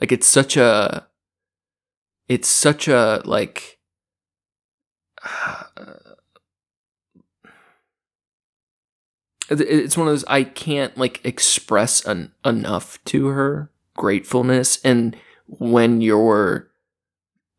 [0.00, 1.06] Like it's such a,
[2.28, 3.78] it's such a like.
[9.50, 15.16] it- it's one of those I can't like express an, enough to her gratefulness and
[15.46, 16.70] when you're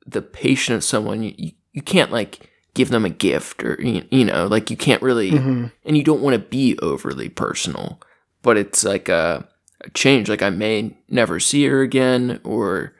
[0.06, 4.48] the patient of someone you, you can't like give them a gift or you, know
[4.48, 5.66] like you can't really Mm-hmm.
[5.86, 8.00] and you don't want to be overly personal
[8.42, 9.48] but it's like a,
[9.84, 12.94] a change like i may never see her again or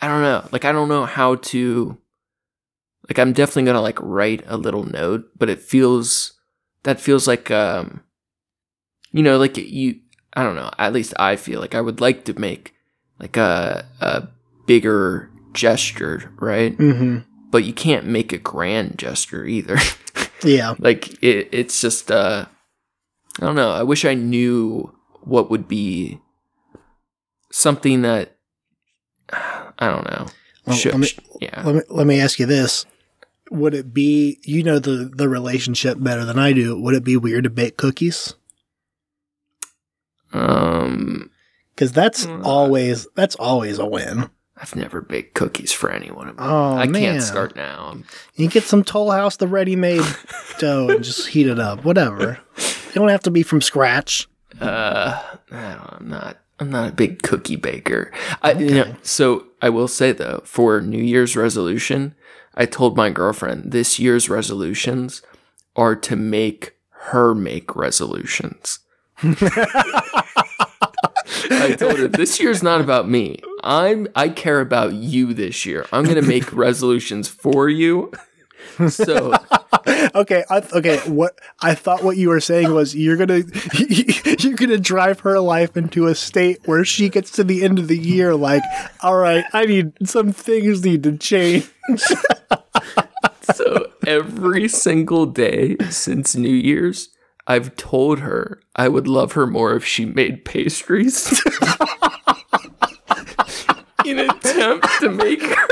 [0.00, 1.98] i don't know like i don't know how to
[3.08, 6.38] like i'm definitely gonna like write a little note but it feels
[6.84, 8.02] that feels like um
[9.12, 9.98] you know like you
[10.34, 12.74] i don't know at least i feel like i would like to make
[13.18, 14.28] like a a
[14.66, 17.26] bigger gesture right Mm-hmm.
[17.50, 19.76] But you can't make a grand gesture either
[20.44, 20.74] Yeah.
[20.78, 22.46] like it, it's just uh
[23.40, 26.20] i don't know i wish i knew what would be
[27.52, 28.36] something that
[29.32, 30.26] i don't know
[30.66, 31.08] Well, Sh- let me-
[31.40, 32.84] yeah Let me let me ask you this:
[33.50, 36.78] Would it be you know the the relationship better than I do?
[36.80, 38.34] Would it be weird to bake cookies?
[40.32, 41.30] um
[41.74, 42.44] Because that's Mm.
[42.44, 44.28] always that's always a win.
[44.60, 47.02] I've never baked cookies for anyone Oh i man!
[47.02, 47.96] can't start now
[48.36, 50.02] You get some Toll House the ready made
[50.58, 51.84] dough and just heat it up.
[51.84, 52.38] Whatever.
[52.58, 54.28] You don't have to be from scratch.
[54.60, 59.88] uh I'm not i'm not a big cookie baker i you know, so i will
[59.88, 62.14] say though for new year's resolution
[62.54, 65.22] i told my girlfriend this year's resolutions
[65.76, 66.76] are to make
[67.08, 68.80] her make resolutions
[71.52, 73.40] I told her this year's not about me.
[73.62, 75.86] I'm I care about you this year.
[75.92, 78.12] I'm gonna make resolutions for you.
[78.88, 79.32] So
[80.14, 80.98] Okay, I, okay.
[81.08, 83.42] What I thought what you were saying was you're gonna
[84.38, 87.88] you're gonna drive her life into a state where she gets to the end of
[87.88, 88.62] the year like,
[89.02, 91.68] all right, I need some things need to change.
[93.54, 97.10] so every single day since New Year's,
[97.46, 101.42] I've told her I would love her more if she made pastries.
[104.10, 105.68] An attempt to make her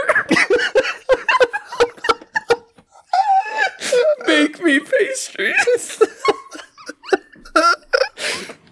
[4.26, 6.02] make me pastries.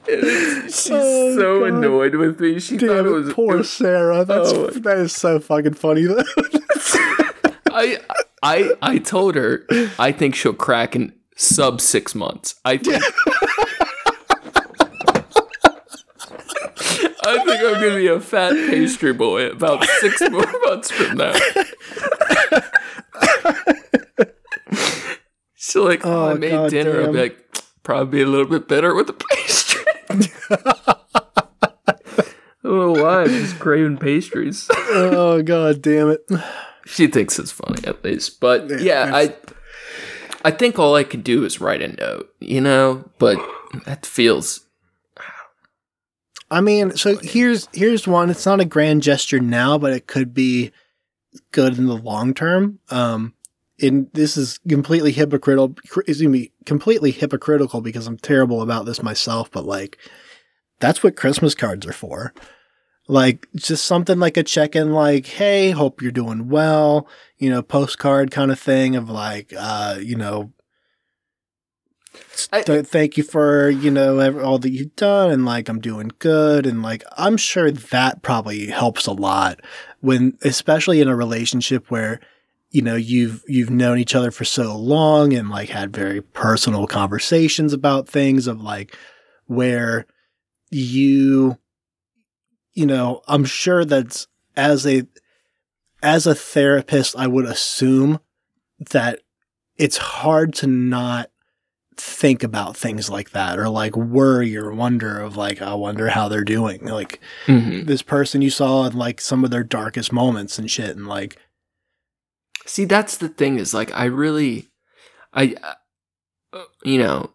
[0.09, 1.69] She's Oh, so God.
[1.69, 2.61] annoyed with me.
[2.61, 4.25] She thought Damn it it, was poor Sarah.
[4.25, 4.67] That's Oh.
[4.71, 6.05] that is so fucking funny.
[6.07, 6.23] though.
[7.73, 7.99] I
[8.43, 9.67] I I told her
[9.99, 12.55] I think she'll crack in sub six months.
[12.65, 13.03] I think
[17.27, 21.35] I think I'm gonna be a fat pastry boy about six more months from now.
[25.57, 27.03] so like, oh, I made God dinner.
[27.03, 27.39] I'll be like,
[27.83, 29.83] probably a little bit better with the pastry.
[31.89, 33.23] I don't know why.
[33.23, 34.69] I'm just craving pastries.
[34.73, 36.25] oh god damn it.
[36.85, 38.41] She thinks it's funny at least.
[38.41, 39.31] But yeah, that's-
[40.45, 43.09] I I think all I could do is write a note, you know?
[43.19, 43.39] But
[43.85, 44.66] that feels
[46.51, 48.31] I mean, so here's here's one.
[48.31, 50.71] It's not a grand gesture now, but it could be
[51.51, 52.79] good in the long term.
[52.91, 53.35] Um,
[53.81, 55.75] and this is completely hypocritical.
[56.07, 59.51] Is gonna be completely hypocritical because I'm terrible about this myself.
[59.51, 59.99] But like,
[60.79, 62.33] that's what Christmas cards are for.
[63.09, 67.63] Like, just something like a check in, like, "Hey, hope you're doing well." You know,
[67.63, 70.53] postcard kind of thing of like, uh, you know,
[72.53, 76.11] I- th- thank you for you know all that you've done and like i'm doing
[76.19, 79.61] good and like i'm sure that probably helps a lot
[80.01, 82.21] when especially in a relationship where
[82.71, 86.87] you know you've you've known each other for so long and like had very personal
[86.87, 88.97] conversations about things of like
[89.47, 90.07] where
[90.71, 91.57] you
[92.75, 95.05] you know i'm sure that's as a
[96.03, 98.21] as a therapist i would assume
[98.91, 99.21] that
[99.77, 101.31] it's hard to not
[101.97, 106.29] think about things like that or like worry or wonder of like I wonder how
[106.29, 107.87] they're doing like Mhm.
[107.87, 111.39] this person you saw in like some of their darkest moments and shit and like
[112.67, 114.69] See, that's the thing is like I really
[115.33, 115.55] I
[116.53, 117.31] uh, you know,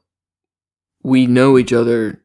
[1.04, 2.22] we know each other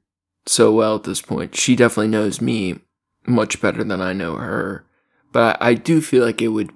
[0.46, 1.54] so well at this point.
[1.56, 2.80] She definitely knows me
[3.26, 4.84] much better than I know her.
[5.32, 6.70] But I, I do feel like it would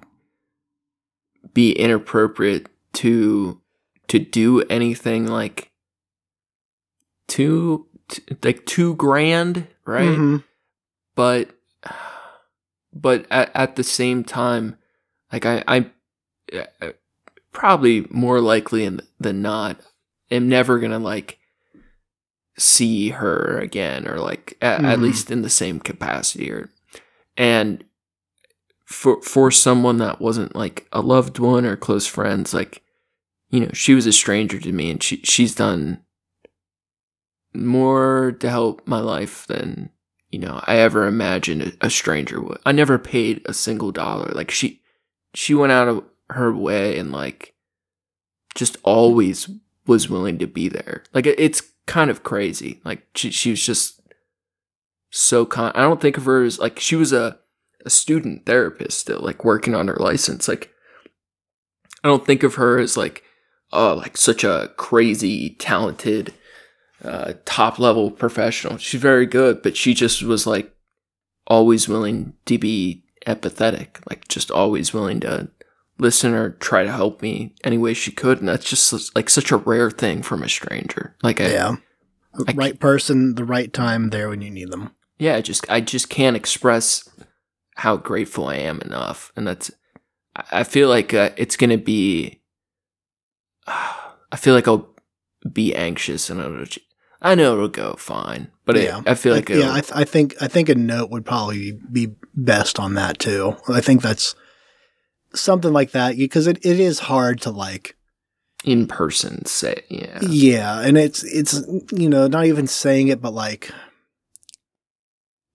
[1.53, 3.60] be inappropriate to
[4.11, 5.71] to do anything like
[7.27, 10.17] too t- like too grand, right?
[10.17, 10.43] Mhm.
[11.15, 11.49] But
[12.93, 14.77] but at, at the same time,
[15.31, 15.89] like I I
[16.81, 16.91] uh,
[17.53, 18.89] probably more likely
[19.19, 19.79] than not
[20.29, 21.37] am never gonna like
[22.57, 25.01] see her again or like at, at Mhm.
[25.03, 26.69] least in the same capacity or
[27.37, 27.83] and
[28.85, 32.81] for for someone that wasn't like a loved one or close friends like
[33.51, 36.01] you know she was a stranger to me and she she's done
[37.53, 39.89] more to help my life than
[40.29, 42.59] you know I ever imagined a, a stranger would.
[42.65, 44.31] I never paid a single dollar.
[44.33, 44.81] Like she
[45.33, 47.53] she went out of her way and like
[48.55, 49.49] just always
[49.85, 51.03] was willing to be there.
[51.13, 52.81] Like it's kind of crazy.
[52.85, 54.01] Like she she was just
[55.09, 55.73] so kind.
[55.75, 57.37] I don't think of her as like she was a
[57.83, 60.47] a student therapist still, like working on her license.
[60.47, 60.71] Like
[62.03, 63.23] I don't think of her as like
[63.73, 66.33] oh like such a crazy talented
[67.03, 68.77] uh, top level professional.
[68.77, 70.73] She's very good, but she just was like
[71.47, 75.49] always willing to be empathetic, like just always willing to
[75.97, 78.39] listen or try to help me any way she could.
[78.39, 81.15] And that's just like such a rare thing from a stranger.
[81.21, 81.75] Like, I, Yeah.
[82.47, 84.91] I right person, the right time, there when you need them.
[85.19, 87.09] yeah, I just, I just can't express
[87.75, 89.31] how grateful I am enough.
[89.35, 89.69] And that's,
[90.51, 92.40] I feel like uh, it's going to be,
[94.31, 94.89] I feel like I'll
[95.51, 96.65] be anxious and I'll,
[97.21, 100.03] I know it'll go fine, but it, I feel like I, yeah, I, th- I
[100.03, 103.57] think I think a note would probably be best on that too.
[103.69, 104.35] I think that's
[105.33, 107.95] something like that because it, it is hard to like
[108.63, 110.19] in person say, yeah.
[110.21, 111.61] yeah, and it's it's
[111.91, 113.71] you know not even saying it, but like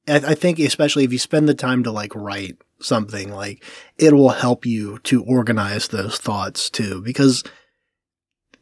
[0.08, 3.64] I, I think especially if you spend the time to like write something, like
[3.98, 7.42] it will help you to organize those thoughts too because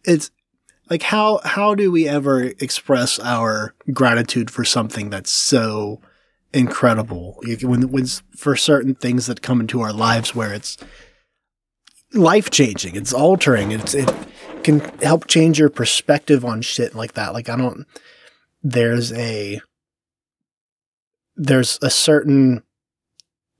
[0.04, 0.30] it's
[0.90, 6.00] like how how do we ever express our gratitude for something that's so
[6.52, 7.40] incredible?
[7.62, 10.76] When when for certain things that come into our lives where it's
[12.12, 14.08] life changing it's altering it's it
[14.62, 17.32] can help change your perspective on shit like that.
[17.32, 17.86] Like i don't
[18.62, 19.60] there's a
[21.36, 22.62] there's a certain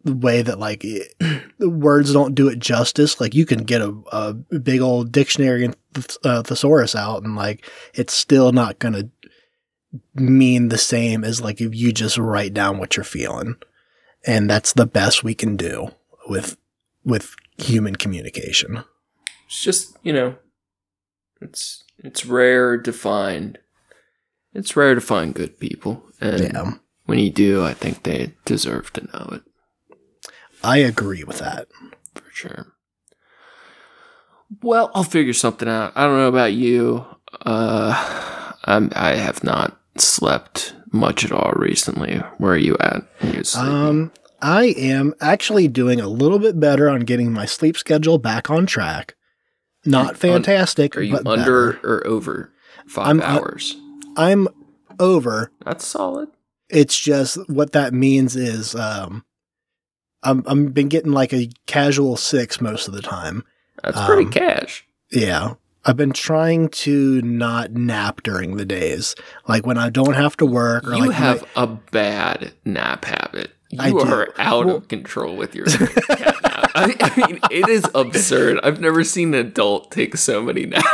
[0.05, 3.20] way that like the words don't do it justice.
[3.20, 7.36] Like you can get a, a big old dictionary and th- uh, thesaurus out and
[7.36, 7.64] like
[7.95, 9.11] it's still not gonna
[10.14, 13.57] mean the same as like if you just write down what you're feeling.
[14.26, 15.88] And that's the best we can do
[16.28, 16.57] with
[17.05, 18.84] with human communication.
[19.47, 20.36] It's just, you know,
[21.40, 23.59] it's it's rare to find
[24.53, 26.03] it's rare to find good people.
[26.20, 26.72] And yeah.
[27.05, 29.42] when you do, I think they deserve to know it.
[30.62, 31.68] I agree with that.
[32.14, 32.74] For sure.
[34.62, 35.92] Well, I'll figure something out.
[35.96, 37.05] I don't know about you.
[37.42, 42.16] Uh I'm I have not slept much at all recently.
[42.38, 43.02] Where are you at?
[43.22, 43.42] Are you?
[43.57, 48.50] Um, I am actually doing a little bit better on getting my sleep schedule back
[48.50, 49.16] on track.
[49.84, 51.80] Not fantastic, Are you under better.
[51.82, 52.52] or over
[52.86, 53.76] 5 I'm, uh, hours?
[54.16, 54.48] I'm
[54.98, 55.50] over.
[55.64, 56.30] That's solid.
[56.70, 59.24] It's just what that means is um,
[60.22, 63.44] I'm I'm been getting like a casual six most of the time.
[63.83, 64.87] That's pretty Um, cash.
[65.11, 65.55] Yeah.
[65.87, 69.14] I've been trying to not nap during the days,
[69.47, 70.87] like when I don't have to work.
[70.89, 73.51] Or You like have I- a bad nap habit.
[73.70, 73.99] You I do.
[74.01, 76.70] are out Well- of control with your cat nap.
[76.77, 78.61] I, I mean, it is absurd.
[78.62, 80.87] I've never seen an adult take so many naps.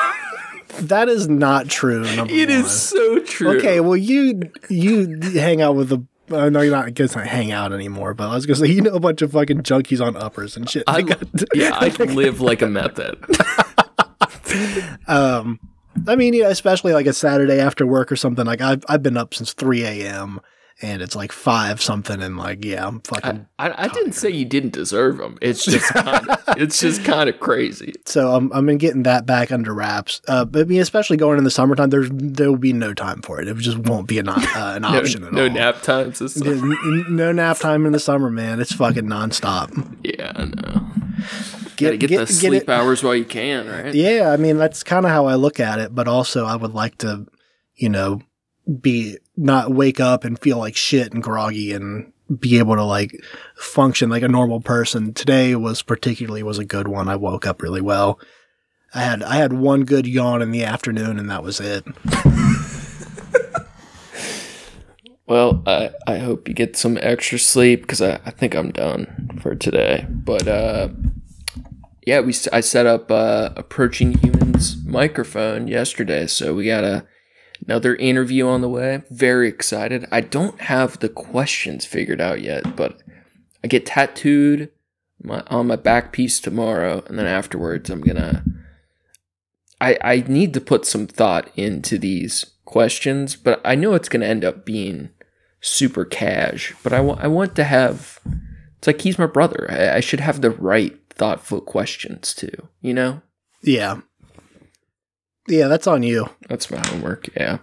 [0.81, 2.05] that is not true.
[2.05, 2.70] It is one.
[2.70, 3.59] so true.
[3.59, 6.01] Okay, well you you hang out with the.
[6.31, 6.87] Uh, know you're not.
[6.87, 8.14] I guess not hang out anymore.
[8.14, 10.68] But I was gonna say you know a bunch of fucking junkies on uppers and
[10.68, 10.85] shit.
[10.87, 11.22] I, got-
[11.55, 13.18] yeah, I live like a method.
[15.09, 15.59] um,
[16.07, 18.47] I mean, yeah, especially like a Saturday after work or something.
[18.47, 20.41] Like I've I've been up since three a.m.
[20.83, 23.47] and it's like five something, and like yeah, I'm fucking.
[23.59, 25.39] I, I didn't say you didn't deserve them.
[25.43, 27.93] It's just kind of, it's just kind of crazy.
[28.07, 30.20] so I'm I'm been getting that back under wraps.
[30.28, 33.22] Uh, but I mean, especially going in the summertime, there's there will be no time
[33.22, 33.49] for it.
[33.49, 35.49] It just won't be an uh, an No, option at no all.
[35.49, 36.18] No nap times.
[36.18, 38.61] This There's n- no nap time in the summer, man.
[38.61, 39.97] It's fucking nonstop.
[40.03, 40.87] yeah, I know.
[41.76, 43.95] Get, Gotta get, the sleep hours while you can, right?
[43.95, 46.74] Yeah, I mean that's kind of how I look at it, but also I would
[46.74, 47.26] like to,
[47.74, 48.20] you know,
[48.80, 53.24] be not wake up and feel like shit and groggy and be able to like
[53.56, 55.12] function like a normal person.
[55.12, 57.08] Today was particularly was a good one.
[57.08, 58.20] I woke up really well.
[58.94, 61.84] I had I had one good yawn in the afternoon and that was it.
[65.30, 69.38] Well, I, I hope you get some extra sleep because I, I think I'm done
[69.40, 70.04] for today.
[70.10, 70.88] But uh,
[72.04, 77.06] yeah, we I set up uh, approaching humans microphone yesterday, so we got a
[77.64, 79.02] another interview on the way.
[79.11, 80.06] Very excited.
[80.11, 83.00] I don't have the questions figured out yet, but
[83.62, 84.70] I get tattooed
[85.22, 88.44] my, on my back piece tomorrow, and then afterwards I'm gonna.
[89.80, 94.26] I I need to put some thought into these questions, but I know it's gonna
[94.26, 95.11] end up being
[95.61, 96.74] super cash.
[96.82, 98.18] But I want I want to have.
[98.78, 99.66] It's like he's my brother.
[99.70, 102.68] I, I should have the right thoughtful questions too.
[102.80, 103.22] You know,
[103.62, 104.00] Yeah.
[105.51, 106.28] Yeah, that's on you.
[106.48, 107.28] that's my homework.
[107.36, 107.59] Yeah,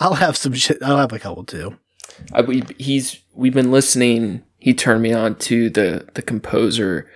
[0.00, 0.82] I'll have some shit.
[0.82, 1.76] I'll have a couple too.
[2.32, 4.42] I, we, he's we've been listening.
[4.58, 7.08] He turned me on to the the composer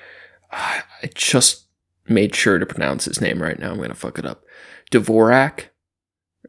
[0.53, 0.83] I
[1.15, 1.67] just
[2.09, 3.71] made sure to pronounce his name right now.
[3.73, 4.45] I'm gonna fuck it up.
[4.91, 5.67] Dvorak.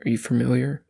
[0.05, 0.83] Are you familiar?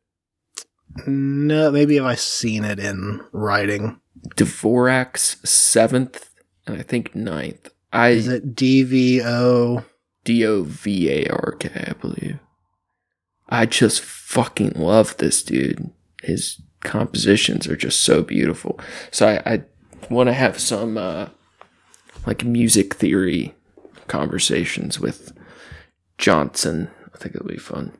[1.06, 4.00] No, maybe have I seen it in writing?
[4.36, 6.30] Dvorak's seventh
[6.66, 7.70] and I think ninth.
[7.92, 9.86] I Is it D V O?
[10.24, 12.40] D O V A R K, I believe.
[13.50, 15.92] I just fucking love this dude.
[16.22, 18.80] His compositions are just so beautiful.
[19.12, 19.64] So I, I
[20.10, 21.30] want to have some uh,
[22.26, 23.54] like music theory
[24.08, 25.34] conversations with
[26.18, 26.90] Johnson.
[27.14, 27.94] I think it'll be fun.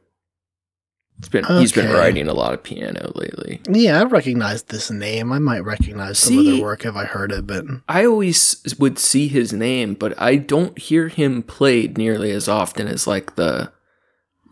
[1.20, 3.62] It's been he's been writing a lot of piano lately.
[3.70, 5.32] Yeah, I recognize this name.
[5.32, 9.00] I might recognize some of their work if I heard it, but I always would
[9.00, 13.72] see his name, but I don't hear him played nearly as often as like the,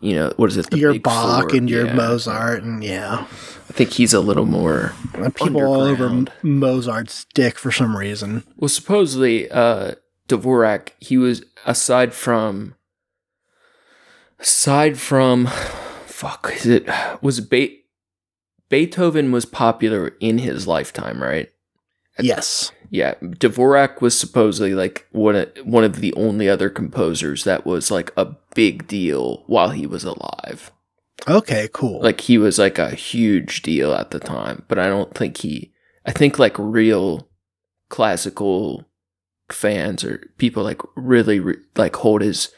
[0.00, 0.70] you know, what is it?
[0.70, 1.56] The your Bach Four?
[1.58, 1.94] and your Yeah.
[1.94, 4.94] Mozart and yeah, I think he's a little more.
[5.34, 8.44] people all over Mozart's dick for some reason.
[8.56, 9.96] Well, supposedly, uh,
[10.28, 12.76] Dvorak, he was aside from,
[14.38, 15.50] aside from,
[16.22, 16.88] fuck, is it
[17.20, 17.84] was Be-
[18.68, 21.50] Beethoven was popular in his lifetime, right?
[22.20, 27.64] Yes, Yeah, Dvorak was supposedly like one of, one of the only other composers that
[27.64, 30.70] was like a big deal while he was alive.
[31.26, 32.02] okay, cool.
[32.02, 35.72] Like he was like a huge deal at the time, but I don't think he
[36.04, 37.28] I think like real
[37.88, 38.84] classical
[39.50, 42.50] fans or people like really re- like hold his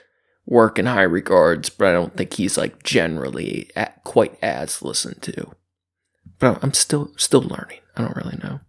[0.47, 5.22] work in high regards, but I don't think he's like generally at, quite as listened
[5.22, 5.53] to.
[6.38, 7.80] But I'm still still learning.
[7.97, 8.61] I don't really know.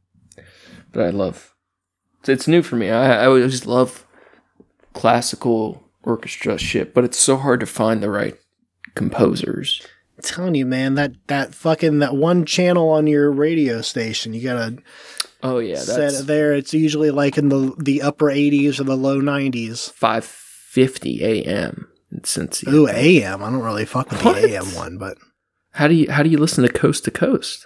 [0.91, 1.53] But I love
[2.27, 2.89] it's new for me.
[2.89, 4.05] I I always love
[4.93, 8.37] classical orchestra shit, but it's so hard to find the right
[8.93, 9.85] composers.
[10.17, 14.43] I'm telling you, man, that that fucking that one channel on your radio station, you
[14.43, 14.77] gotta
[15.43, 16.53] Oh yeah, set it there.
[16.53, 19.91] It's usually like in the the upper 80s or the low 90s.
[19.91, 20.23] five
[20.75, 21.87] fifty a.m.
[22.11, 22.67] in Cincy.
[22.71, 23.41] Ooh, AM.
[23.41, 24.41] I don't really fuck with What?
[24.41, 25.17] the AM one, but
[25.71, 27.65] How do you how do you listen to Coast to Coast,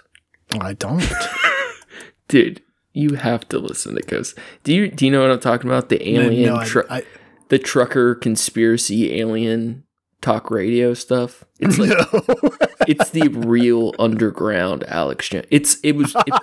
[0.60, 1.02] I don't.
[2.28, 2.62] dude?
[2.92, 4.36] You have to listen to Coast.
[4.64, 5.88] Do you do you know what I'm talking about?
[5.88, 7.04] The alien, No, I- tru- I-
[7.48, 9.84] the trucker conspiracy alien
[10.20, 11.44] talk radio stuff.
[11.60, 12.50] It's like no.
[12.88, 15.46] it's the real underground Alex Jones.
[15.50, 16.34] It's it was it,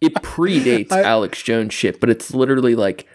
[0.00, 3.06] it predates I- Alex Jones shit, but it's literally like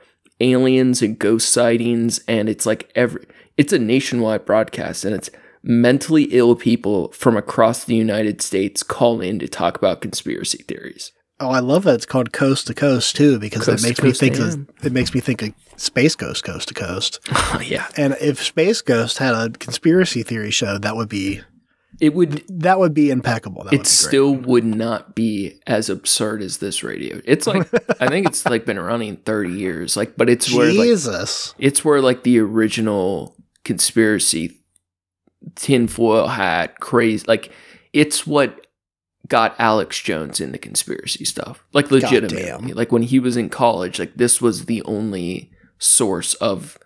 [0.41, 3.25] aliens and ghost sightings, and it's like every
[3.57, 5.29] it's a nationwide broadcast, and it's
[5.63, 11.11] mentally ill people from across the United States call in to talk about conspiracy theories.
[11.39, 14.11] Oh, I love that it's called Coast to Coast too, because Coast it makes me
[14.11, 17.19] think of, it makes me think of Space Ghost Coast to Coast.
[17.61, 21.41] yeah, And if Space Ghost had a conspiracy theory show, that would be
[21.99, 22.43] it would.
[22.47, 23.63] that would be impeccable.
[23.63, 23.87] That would It be great.
[23.87, 27.21] still would not be as absurd as this radio.
[27.25, 27.67] It's like
[28.01, 29.97] I think it's like been running thirty years.
[29.97, 31.53] Like, but it's where like Jesus.
[31.59, 34.57] It's where like the original conspiracy
[35.55, 37.51] tinfoil hat crazy like
[37.93, 38.67] it's what
[39.27, 41.63] got Alex Jones into conspiracy stuff.
[41.73, 42.73] Like legitimately.
[42.73, 46.77] Like when he was in college, like this was the only source of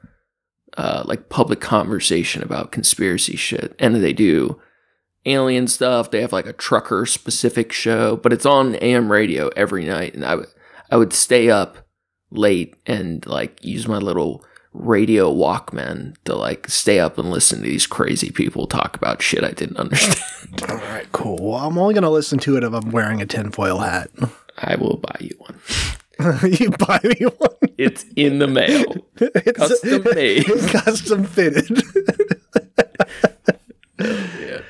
[0.78, 3.76] uh like public conversation about conspiracy shit.
[3.80, 4.60] And they do
[5.26, 6.12] alien stuff.
[6.12, 10.26] They have like a trucker specific show, but it's on AM radio every night and
[10.26, 10.48] I would
[10.92, 11.78] I would stay up
[12.32, 17.66] late and like use my little radio Walkman to like stay up and listen to
[17.66, 20.22] these crazy people talk about shit I didn't understand.
[20.70, 21.38] All right, cool.
[21.42, 24.12] Well, I'm only going to listen to it if I'm wearing a tinfoil hat.
[24.58, 25.60] I will buy you one.
[26.52, 27.74] you buy me one.
[27.78, 28.84] It's in the mail.
[29.18, 30.46] It's Custom made.
[30.72, 31.70] custom fitted.
[34.00, 34.62] Yeah.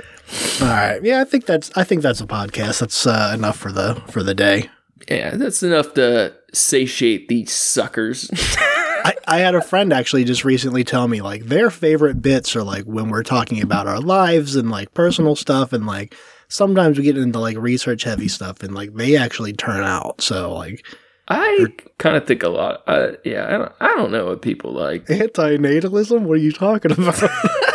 [0.61, 1.03] All right.
[1.03, 2.79] Yeah, I think that's I think that's a podcast.
[2.79, 4.69] That's uh, enough for the for the day.
[5.09, 8.29] Yeah, that's enough to satiate these suckers.
[9.05, 12.63] I, I had a friend actually just recently tell me like their favorite bits are
[12.63, 16.15] like when we're talking about our lives and like personal stuff and like
[16.47, 20.21] sometimes we get into like research heavy stuff and like they actually turn out.
[20.21, 20.83] So like
[21.27, 21.67] I
[21.97, 22.83] kind of think a lot.
[22.87, 25.05] Uh, yeah, I don't, I don't know what people like.
[25.05, 26.21] antinatalism?
[26.21, 27.21] What are you talking about?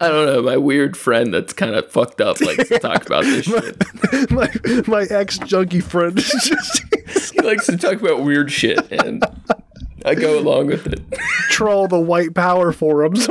[0.00, 0.42] I don't know.
[0.42, 4.30] My weird friend that's kind of fucked up likes to talk about this shit.
[4.30, 4.50] my
[4.86, 6.18] my ex junkie friend
[7.32, 9.24] He likes to talk about weird shit, and
[10.04, 11.00] I go along with it.
[11.50, 13.28] troll the white power forums.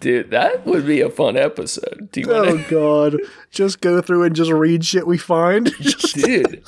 [0.00, 2.08] Dude, that would be a fun episode.
[2.10, 3.16] Do you oh god.
[3.50, 5.70] Just go through and just read shit we find.
[6.14, 6.62] Dude.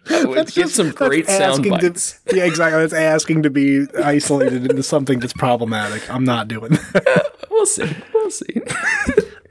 [0.34, 2.20] That's just- some great sound asking to- bites.
[2.32, 2.80] yeah, exactly.
[2.80, 6.08] That's asking to be isolated into something that's problematic.
[6.10, 7.26] I'm not doing that.
[7.50, 7.94] We'll see.
[8.14, 8.62] We'll see.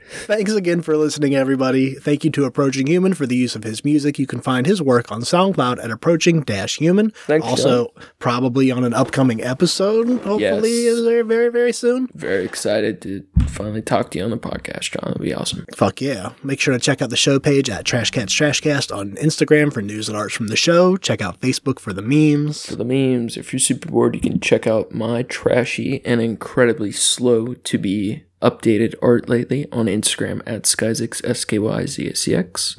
[0.09, 1.93] Thanks again for listening, everybody.
[1.95, 4.17] Thank you to Approaching Human for the use of his music.
[4.17, 7.11] You can find his work on SoundCloud at Approaching Human.
[7.27, 11.01] Thanks, also, probably on an upcoming episode, hopefully, Yes.
[11.01, 12.07] there very, very soon.
[12.15, 15.11] Very excited to finally talk to you on the podcast, John.
[15.11, 15.65] It'll be awesome.
[15.75, 16.31] Fuck yeah.
[16.43, 19.81] Make sure to check out the show page at Trash Cats Trashcast on Instagram for
[19.81, 20.97] news and arts from the show.
[20.97, 22.65] Check out Facebook for the memes.
[22.65, 26.91] For the memes, if you're super bored, you can check out my trashy and incredibly
[26.91, 32.27] slow to be updated art lately on Instagram at Skyzix, S K Y Z S
[32.27, 32.75] E X.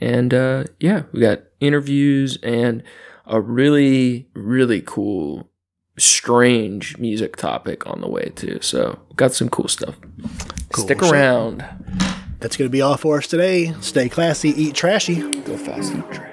[0.00, 2.82] And uh, yeah, we got interviews and
[3.26, 5.50] a really, really cool,
[5.98, 8.58] strange music topic on the way too.
[8.62, 9.96] So, got some cool stuff.
[10.72, 11.12] Cool Stick shit.
[11.12, 11.64] around.
[12.40, 13.74] That's going to be all for us today.
[13.80, 15.16] Stay classy, eat trashy.
[15.42, 16.27] Go fast and trash.